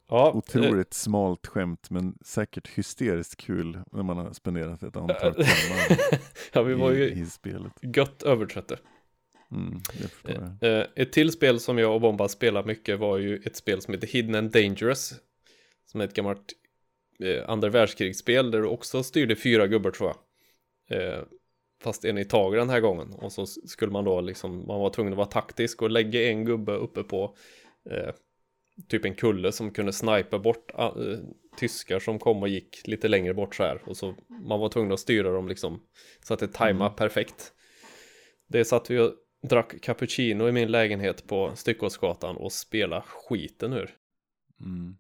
[0.10, 5.34] ja, eh, Otroligt smalt skämt men säkert hysteriskt kul när man har spenderat ett antal
[5.34, 6.00] timmar
[6.54, 7.74] ja, vi var i, ju i spelet.
[7.82, 8.76] gött övertrötta.
[9.52, 9.82] Mm,
[10.24, 10.80] jag.
[10.80, 13.94] Eh, ett till spel som jag och Bomba spelade mycket var ju ett spel som
[13.94, 15.14] heter Hidden and Dangerous.
[15.86, 16.54] Som är ett gammalt
[17.24, 20.18] eh, andra världskrigsspel där du också styrde fyra gubbar tror jag.
[21.00, 21.24] Eh,
[21.84, 23.14] fast en i taget den här gången.
[23.14, 26.46] Och så skulle man då liksom, man var tvungen att vara taktisk och lägga en
[26.46, 27.36] gubbe uppe på
[27.90, 28.14] eh,
[28.88, 30.94] typ en kulle som kunde snipa bort eh,
[31.58, 33.82] tyskar som kom och gick lite längre bort så här.
[33.86, 34.16] Och så
[34.48, 35.84] man var tvungen att styra dem liksom
[36.24, 37.54] så att det tajmade perfekt.
[38.48, 39.14] Det satt vi och
[39.50, 43.92] drack cappuccino i min lägenhet på Styckåsgatan och spela skiten ur.
[44.64, 44.96] Mm.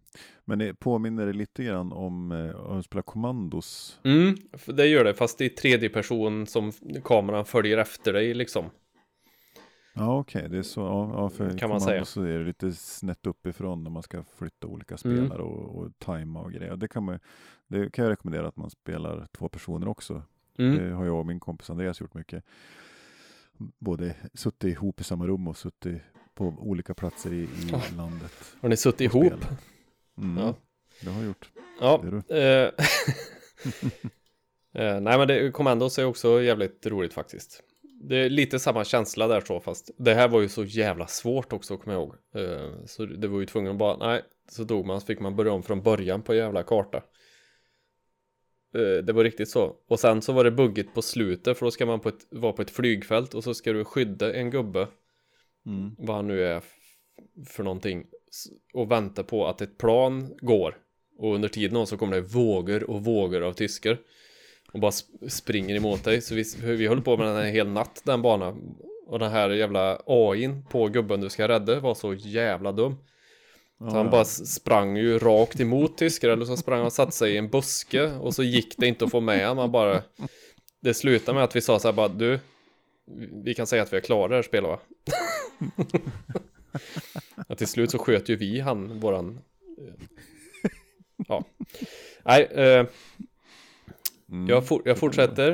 [0.45, 3.99] Men det påminner det lite grann om eh, att spela kommandos.
[4.03, 4.36] Mm,
[4.68, 6.72] det gör det, fast det är tredje person som
[7.03, 8.66] kameran följer efter dig liksom.
[9.95, 10.82] Ja okej, det är så.
[10.82, 12.05] Ja, för Kan man säga.
[12.05, 15.18] så är det lite snett uppifrån när man ska flytta olika Mm.
[15.18, 16.76] spelare och, och tajma och grejer.
[16.76, 17.20] Det kan, man,
[17.68, 20.24] det kan jag rekommendera att man spelar två personer också.
[20.57, 20.78] Mm.
[20.78, 22.43] Det har jag och min kompis Andreas gjort mycket.
[23.80, 26.01] Både suttit ihop i samma rum och suttit
[26.36, 27.82] på olika platser i, i Ja.
[27.98, 28.56] landet.
[28.62, 29.34] Har ni suttit ihop?
[30.18, 30.56] Mm, Ja.
[31.02, 31.50] Det har jag gjort.
[31.80, 32.04] Ja.
[32.28, 32.72] Det.
[34.76, 37.62] Eh, eh, nej men det, Commandos är också jävligt roligt faktiskt.
[38.10, 41.54] Det är lite samma känsla där så fast det här var ju så jävla svårt
[41.54, 42.16] också kommer jag ihåg.
[42.36, 45.36] Eh, så det var ju tvungen att bara, nej, så dog man så fick man
[45.36, 46.98] börja om från början på jävla karta.
[48.76, 49.76] Eh, det var riktigt så.
[49.88, 52.54] Och sen så var det buggigt på slutet för då ska man på ett, vara
[52.54, 54.88] på ett flygfält och så ska du skydda en gubbe
[55.66, 55.95] Mm.
[55.97, 56.61] vad han nu är
[57.47, 58.05] för någonting
[58.74, 60.78] och vänta på att ett plan går.
[61.18, 63.97] Och under tiden så kommer det vågor och vågor av tyskar.
[64.74, 66.22] Och bara sp- springer emot dig.
[66.22, 66.43] Så vi,
[66.76, 68.76] vi höll på med den här hel natt den banan.
[69.07, 72.95] Och den här jävla AIn på gubben du ska rädda var så jävla dum.
[73.80, 76.30] Så han bara sprang ju rakt emot tyskar.
[76.30, 78.03] Eller så sprang han och satte sig i en buske.
[78.03, 80.03] Och så gick det inte att få med man bara
[80.82, 82.39] Det slutade med att vi sa så här bara du
[83.43, 84.80] Vi kan säga att vi är klara det här spelet va?
[87.47, 89.39] att till slut så sköt ju vi han våran
[89.78, 89.93] eh,
[91.28, 91.43] Ja
[92.24, 92.86] Nej eh,
[94.30, 94.47] Mm.
[94.49, 95.51] jag, for, jag fortsätter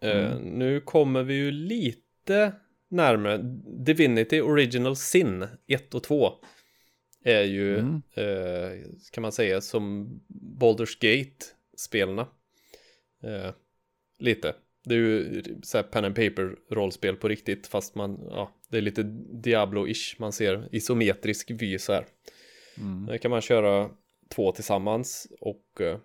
[0.00, 0.42] eh, Mm.
[0.42, 2.52] Nu kommer vi ju lite
[2.88, 3.38] närmare
[3.84, 6.32] Divinity Original Sin 1 och 2
[7.24, 8.02] Är ju Mm.
[8.14, 8.78] eh,
[9.12, 10.08] kan man säga som
[10.60, 11.44] Baldur's Gate
[11.76, 12.26] spelarna
[13.22, 13.50] eh,
[14.18, 14.54] Lite
[14.84, 18.78] Det är ju så här pen and paper rollspel på riktigt fast man ja det
[18.78, 19.02] är lite
[19.32, 22.06] Diablo-ish man ser isometrisk vy så här
[22.80, 23.06] Mm.
[23.06, 23.90] Där kan man köra
[24.28, 25.98] två tillsammans och eh,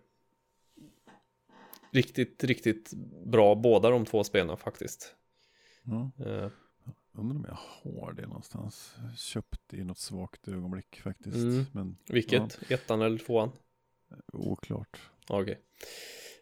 [1.91, 2.93] riktigt, riktigt
[3.26, 5.15] bra båda de två spelen faktiskt.
[5.84, 6.11] Ja.
[6.26, 6.49] Eh,
[7.17, 7.57] Undrar om jag
[7.93, 8.95] har det någonstans.
[9.17, 11.36] Köpt i något svagt ögonblick faktiskt.
[11.36, 11.65] Mm.
[11.71, 12.71] Men vilket?
[12.71, 13.51] Ettan eller tvåan?
[14.34, 14.99] oklart.
[15.28, 15.59] Ja, Okej.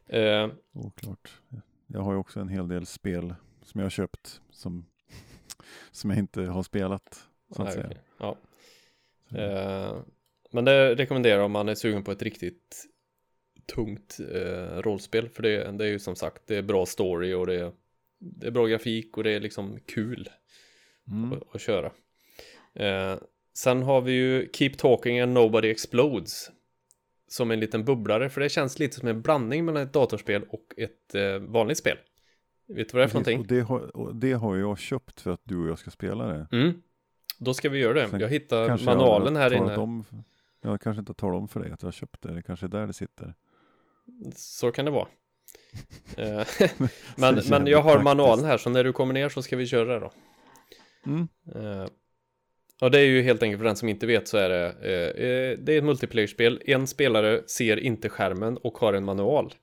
[0.08, 1.42] Eh, Oklart.
[1.88, 4.86] Jag har ju också en hel del spel som jag har köpt som,
[5.92, 7.28] som jag inte har spelat.
[7.56, 7.88] Så att nej, säga.
[7.88, 8.02] okej.
[8.18, 8.38] Ja.
[9.40, 9.96] Eh,
[10.52, 12.86] men det rekommenderar jag om man är sugen på ett riktigt
[13.76, 15.30] tungt eh, rollspel.
[15.30, 17.72] För det, det är ju som sagt, det är bra story och det är,
[18.20, 20.30] det är bra grafik och det är liksom kul.
[21.08, 21.34] Mm.
[21.34, 21.92] att, att köra.
[22.74, 23.18] Eh,
[23.54, 26.52] sen har vi ju Keep Talking and Nobody Explodes.
[27.34, 30.74] Som en liten bubblare, för det känns lite som en blandning mellan ett datorspel och
[30.78, 31.98] ett eh, vanligt spel.
[32.68, 33.40] Vet du vad det är för någonting?
[33.40, 36.26] och, det har, och det har jag köpt för att du och jag ska spela
[36.26, 36.48] det.
[36.52, 36.82] Mm.
[37.40, 38.10] Då ska vi göra det.
[38.10, 39.84] Sen Jag hittar manualen jag här har talat inne.
[39.84, 40.06] Om,
[40.62, 42.34] jag kanske inte talar om för dig att jag har köpt det.
[42.34, 43.34] Det kanske är där det sitter.
[44.36, 45.08] Så kan det vara.
[46.18, 46.48] Eh,
[47.18, 49.94] men, men jag har manualen här, så när du kommer ner så ska vi köra
[49.94, 50.12] det då.
[51.06, 51.28] Mm.
[52.84, 54.76] Eh, och det är ju helt enkelt för den som inte vet så är det,
[54.82, 56.62] eh, eh, det är ett multiplayer-spel.
[56.66, 59.54] En spelare ser inte skärmen och har en manual.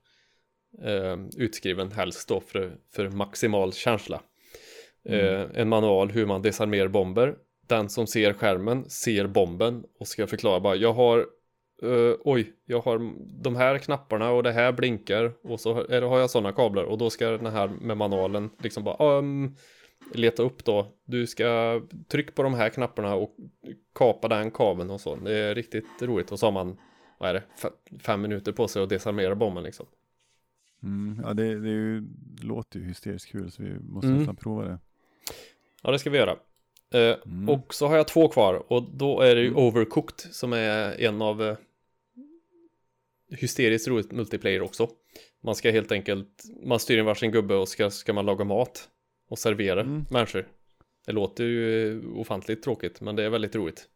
[0.83, 4.21] Eh, utskriven helst då för, för maximal känsla.
[5.05, 7.35] Eh, en manual hur man desarmerar bomber.
[7.67, 11.19] Den som ser skärmen ser bomben och ska förklara bara jag har
[11.83, 12.99] eh, oj, jag har
[13.43, 17.09] de här knapparna och det här blinkar och så har jag sådana kablar och då
[17.09, 19.55] ska den här med manualen liksom bara um,
[20.13, 20.87] leta upp då.
[21.05, 23.35] Du ska trycka på de här knapparna och
[23.95, 25.15] kapa den kabeln och så.
[25.15, 26.77] Det är riktigt roligt och så har man
[27.17, 27.43] vad är det,
[27.99, 29.85] fem minuter på sig att desarmera bomben liksom.
[30.83, 31.21] Mm.
[31.23, 34.19] Ja, det, det, är ju, det låter ju hysteriskt kul så vi måste Mm.
[34.19, 34.79] nästan prova det.
[35.83, 36.35] Ja, det ska vi göra.
[36.93, 37.49] Eh, Mm.
[37.49, 39.59] Och så har jag två kvar och då är det ju Mm.
[39.59, 41.57] Overcooked som är en av eh,
[43.29, 44.89] hysteriskt roligt multiplayer också.
[45.43, 48.89] Man ska helt enkelt, man styr en varsin gubbe och ska, ska man laga mat
[49.31, 50.05] och servera Mm.
[50.11, 50.47] människor.
[51.05, 53.87] Det låter ju eh, ofantligt tråkigt men det är väldigt roligt.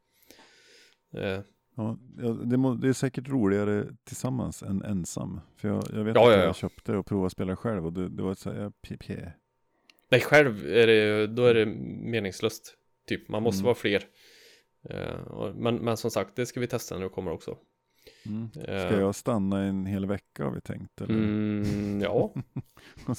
[1.17, 1.39] Eh,
[1.77, 1.97] Ja,
[2.45, 5.41] det, må, det är säkert roligare tillsammans än ensam.
[5.57, 6.53] För jag, jag vet Ja, att ja, jag ja.
[6.53, 9.15] köpte och provade att spela själv och det, det var så här, pj, pj.
[10.11, 11.65] nej, själv är det, då är det
[12.11, 12.75] meningslöst.
[13.07, 13.65] Typ, man måste Mm.
[13.65, 14.03] vara fler.
[14.89, 17.57] Eh, men, men som sagt, det ska vi testa när det kommer också.
[18.25, 18.49] Mm.
[18.51, 21.01] Ska Eh, jag stanna en hel vecka har vi tänkt?
[21.01, 22.33] Eller, Mm, ja,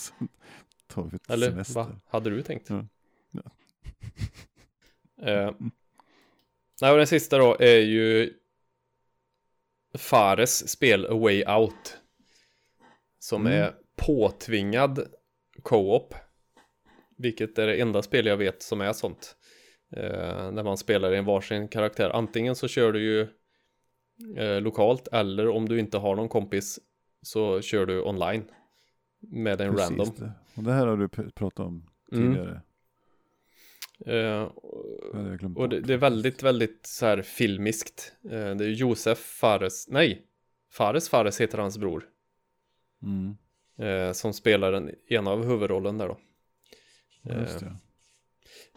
[1.15, 1.75] ett eller semester.
[1.75, 2.71] vad hade du tänkt?
[2.71, 2.85] Ja.
[3.31, 3.43] Ja.
[5.23, 5.53] Eh,
[6.81, 8.33] nej, och den sista då är ju
[9.95, 11.99] Fares spel A Way Out.
[13.19, 13.53] Som Mm.
[13.63, 15.09] är påtvingad
[15.63, 16.15] co-op.
[17.19, 19.37] Vilket är det enda spel jag vet som är sånt.
[19.97, 22.11] Eh, när man spelar i en varsin karaktär.
[22.11, 23.21] Antingen så kör du ju
[24.37, 26.79] eh, lokalt eller om du inte har någon kompis
[27.23, 28.45] så kör du online.
[29.21, 30.15] Med en Precis random.
[30.19, 30.33] Det.
[30.57, 32.35] Och det här har du pratat om Mm.
[32.35, 32.61] tidigare.
[34.07, 34.51] Eh,
[35.15, 38.13] hade jag glömt Och det, det är väldigt, väldigt så här filmiskt.
[38.25, 40.27] Eh, Det är Josef Fares, nej,
[40.71, 42.05] Fares Fares heter hans bror.
[43.03, 43.37] Mm.
[43.79, 46.19] Eh, som spelar den ena av huvudrollen där då.
[47.41, 47.77] Just Eh, det.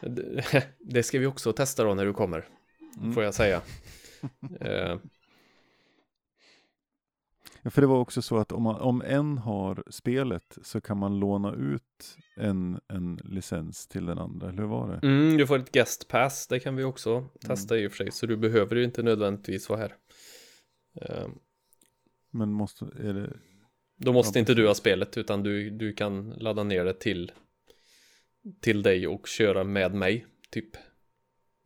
[0.09, 2.47] Det, det ska vi också testa då när du kommer,
[2.97, 3.13] Mm.
[3.13, 3.61] får jag säga.
[7.61, 10.97] Ja, för det var också så att om, man, om en har spelet så kan
[10.97, 15.07] man låna ut en, en licens till den andra, eller hur var det?
[15.07, 18.11] mm, du får ett guest pass, det kan vi också testa i och för sig.
[18.11, 19.95] Så du behöver ju inte nödvändigtvis vara här.
[21.01, 21.27] Eh,
[22.31, 23.33] Men måste, är det,
[23.97, 27.31] Då måste Ja, inte du ha spelet utan du, du kan ladda ner det till
[28.61, 30.69] till dig och köra med mig typ.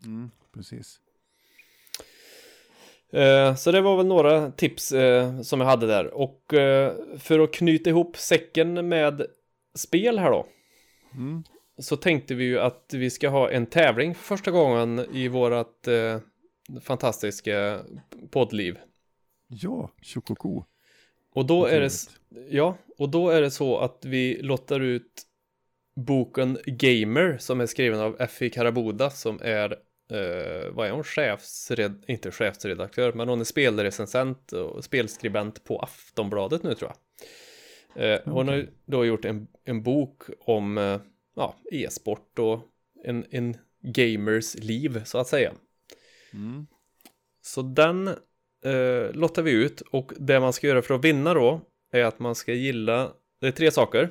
[0.05, 0.99] mm, precis.
[3.13, 7.39] Eh, så det var väl några tips eh, som jag hade där och eh, för
[7.39, 9.25] att knyta ihop säcken med
[9.75, 10.47] spel här då
[11.15, 11.43] Mm.
[11.77, 15.87] så tänkte vi ju att vi ska ha en tävling för första gången i vårat
[16.81, 17.79] fantastiska
[18.31, 18.77] poddliv.
[19.47, 20.63] Ja, tjockoko.
[21.33, 21.91] Och då är det.
[22.49, 25.23] Ja, och då är det så att vi lottar ut
[25.95, 29.75] boken Gamer som är skriven av Effie Karaboda som är,
[30.13, 36.63] eh, vad är hon, chefsred, inte chefsredaktör, men hon är spelrecensent och spelskribent på Aftonbladet
[36.63, 36.97] nu tror jag.
[37.95, 41.01] Eh, hon har då gjort en, en bok om eh,
[41.35, 42.61] ja, e-sport och
[43.03, 45.53] en, en gamers liv så att säga.
[46.33, 46.67] Mm.
[47.41, 48.07] Så den
[48.65, 51.61] eh, lottar vi ut och det man ska göra för att vinna då
[51.91, 54.09] är att man ska gilla, det är tre saker.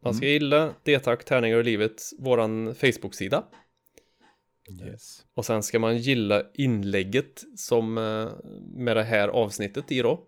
[0.00, 3.44] Man ska gilla Det tack, tärningar och livet, våran Facebook-sida.
[4.68, 5.26] Yes.
[5.34, 8.28] Och sen ska man gilla inlägget som eh,
[8.76, 10.26] med det här avsnittet i då.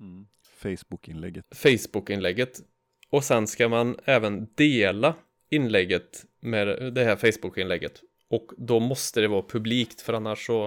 [0.00, 0.26] Mm.
[0.56, 1.44] Facebook-inlägget.
[1.54, 2.60] Facebook-inlägget.
[3.10, 5.14] Och sen ska man även dela
[5.50, 8.02] inlägget med det här Facebook-inlägget.
[8.28, 10.66] Och då måste det vara publikt för annars så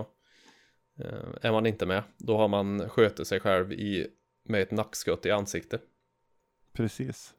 [1.00, 2.04] eh, är man inte med.
[2.18, 4.08] Då har man sköter sig själv i,
[4.44, 5.82] med ett nackskott i ansiktet.
[6.74, 7.34] Precis.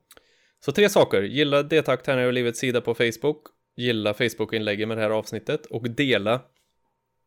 [0.61, 1.23] Så tre saker.
[1.23, 3.47] Gilla Det tack tärningar och livets sida på Facebook.
[3.81, 5.67] Gilla Facebook-inlägget med det här avsnittet.
[5.67, 6.43] Och dela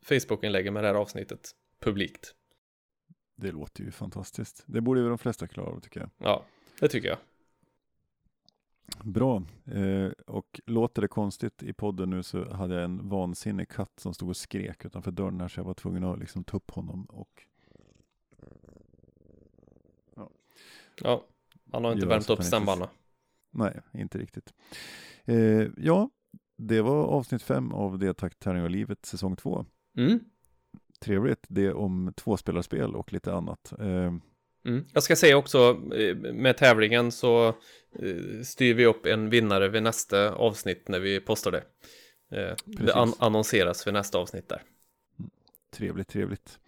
[0.01, 2.35] Facebook-inlägget med det här avsnittet publikt.
[3.35, 4.63] Det låter ju fantastiskt.
[4.65, 6.09] Det borde ju de flesta klara av tycker jag.
[6.17, 6.45] Ja,
[6.79, 7.17] det tycker jag.
[9.03, 9.43] Bra.
[9.65, 14.13] Eh, och låter det konstigt i podden nu så hade jag en vansinnig katt som
[14.13, 17.05] stod och skrek utanför dörren här så jag var tvungen att liksom ta upp honom
[17.05, 17.43] och
[21.01, 21.25] Ja,
[21.71, 22.87] han har inte värmt upp stämbanden.
[23.51, 24.53] nej, inte riktigt.
[25.25, 26.09] Eh, ja,
[26.57, 29.65] det var avsnitt fem av Det tack och livet säsong två.
[29.97, 30.19] Mm.
[30.99, 33.73] Trevligt, det är om tvåspelarspel och lite annat.
[33.79, 34.13] Eh,
[34.65, 34.85] Mm.
[34.93, 39.83] Jag ska säga också eh, med tävlingen så eh, styr vi upp en vinnare vid
[39.83, 41.63] nästa avsnitt när vi postar det.
[42.31, 42.95] Eh, Det Precis.
[42.95, 44.61] an- annonseras för nästa avsnitt där.
[45.73, 46.59] Trevligt, trevligt.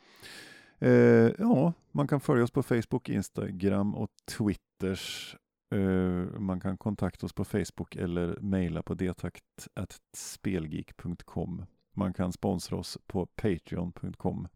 [0.79, 0.91] Eh,
[1.39, 5.35] ja, man kan följa oss på Facebook, Instagram och Twitters.
[5.69, 11.65] Eh, man kan kontakta oss på Facebook eller mejla på detakt.spelgeek.com.
[11.93, 14.47] Man kan sponsra oss på patreon.com.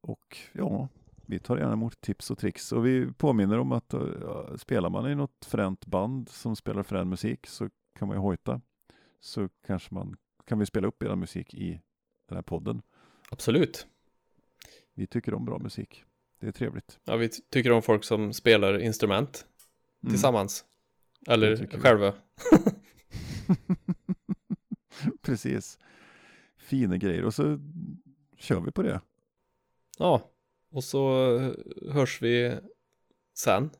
[0.00, 0.88] Och ja,
[1.26, 2.72] vi tar gärna emot tips och tricks.
[2.72, 4.00] Och vi påminner om att eh,
[4.56, 7.68] spelar man i något fränt band som spelar frän musik så
[7.98, 8.60] kan man ju hojta.
[9.20, 11.80] Så kanske man kan vi spela upp er musik i
[12.28, 12.82] den här podden.
[13.30, 13.86] Absolut.
[14.94, 16.04] Vi tycker om bra musik.
[16.40, 17.00] Det är trevligt.
[17.04, 19.46] Ja, vi ty- tycker om folk som spelar instrument.
[20.10, 20.64] Tillsammans.
[21.20, 22.12] Det Eller själva.
[25.22, 25.78] Precis.
[26.56, 27.58] Fina grejer och så
[28.36, 29.00] kör vi på det.
[29.98, 30.30] Ja,
[30.70, 31.52] och så eh,
[31.92, 32.58] hörs vi
[33.34, 33.70] sen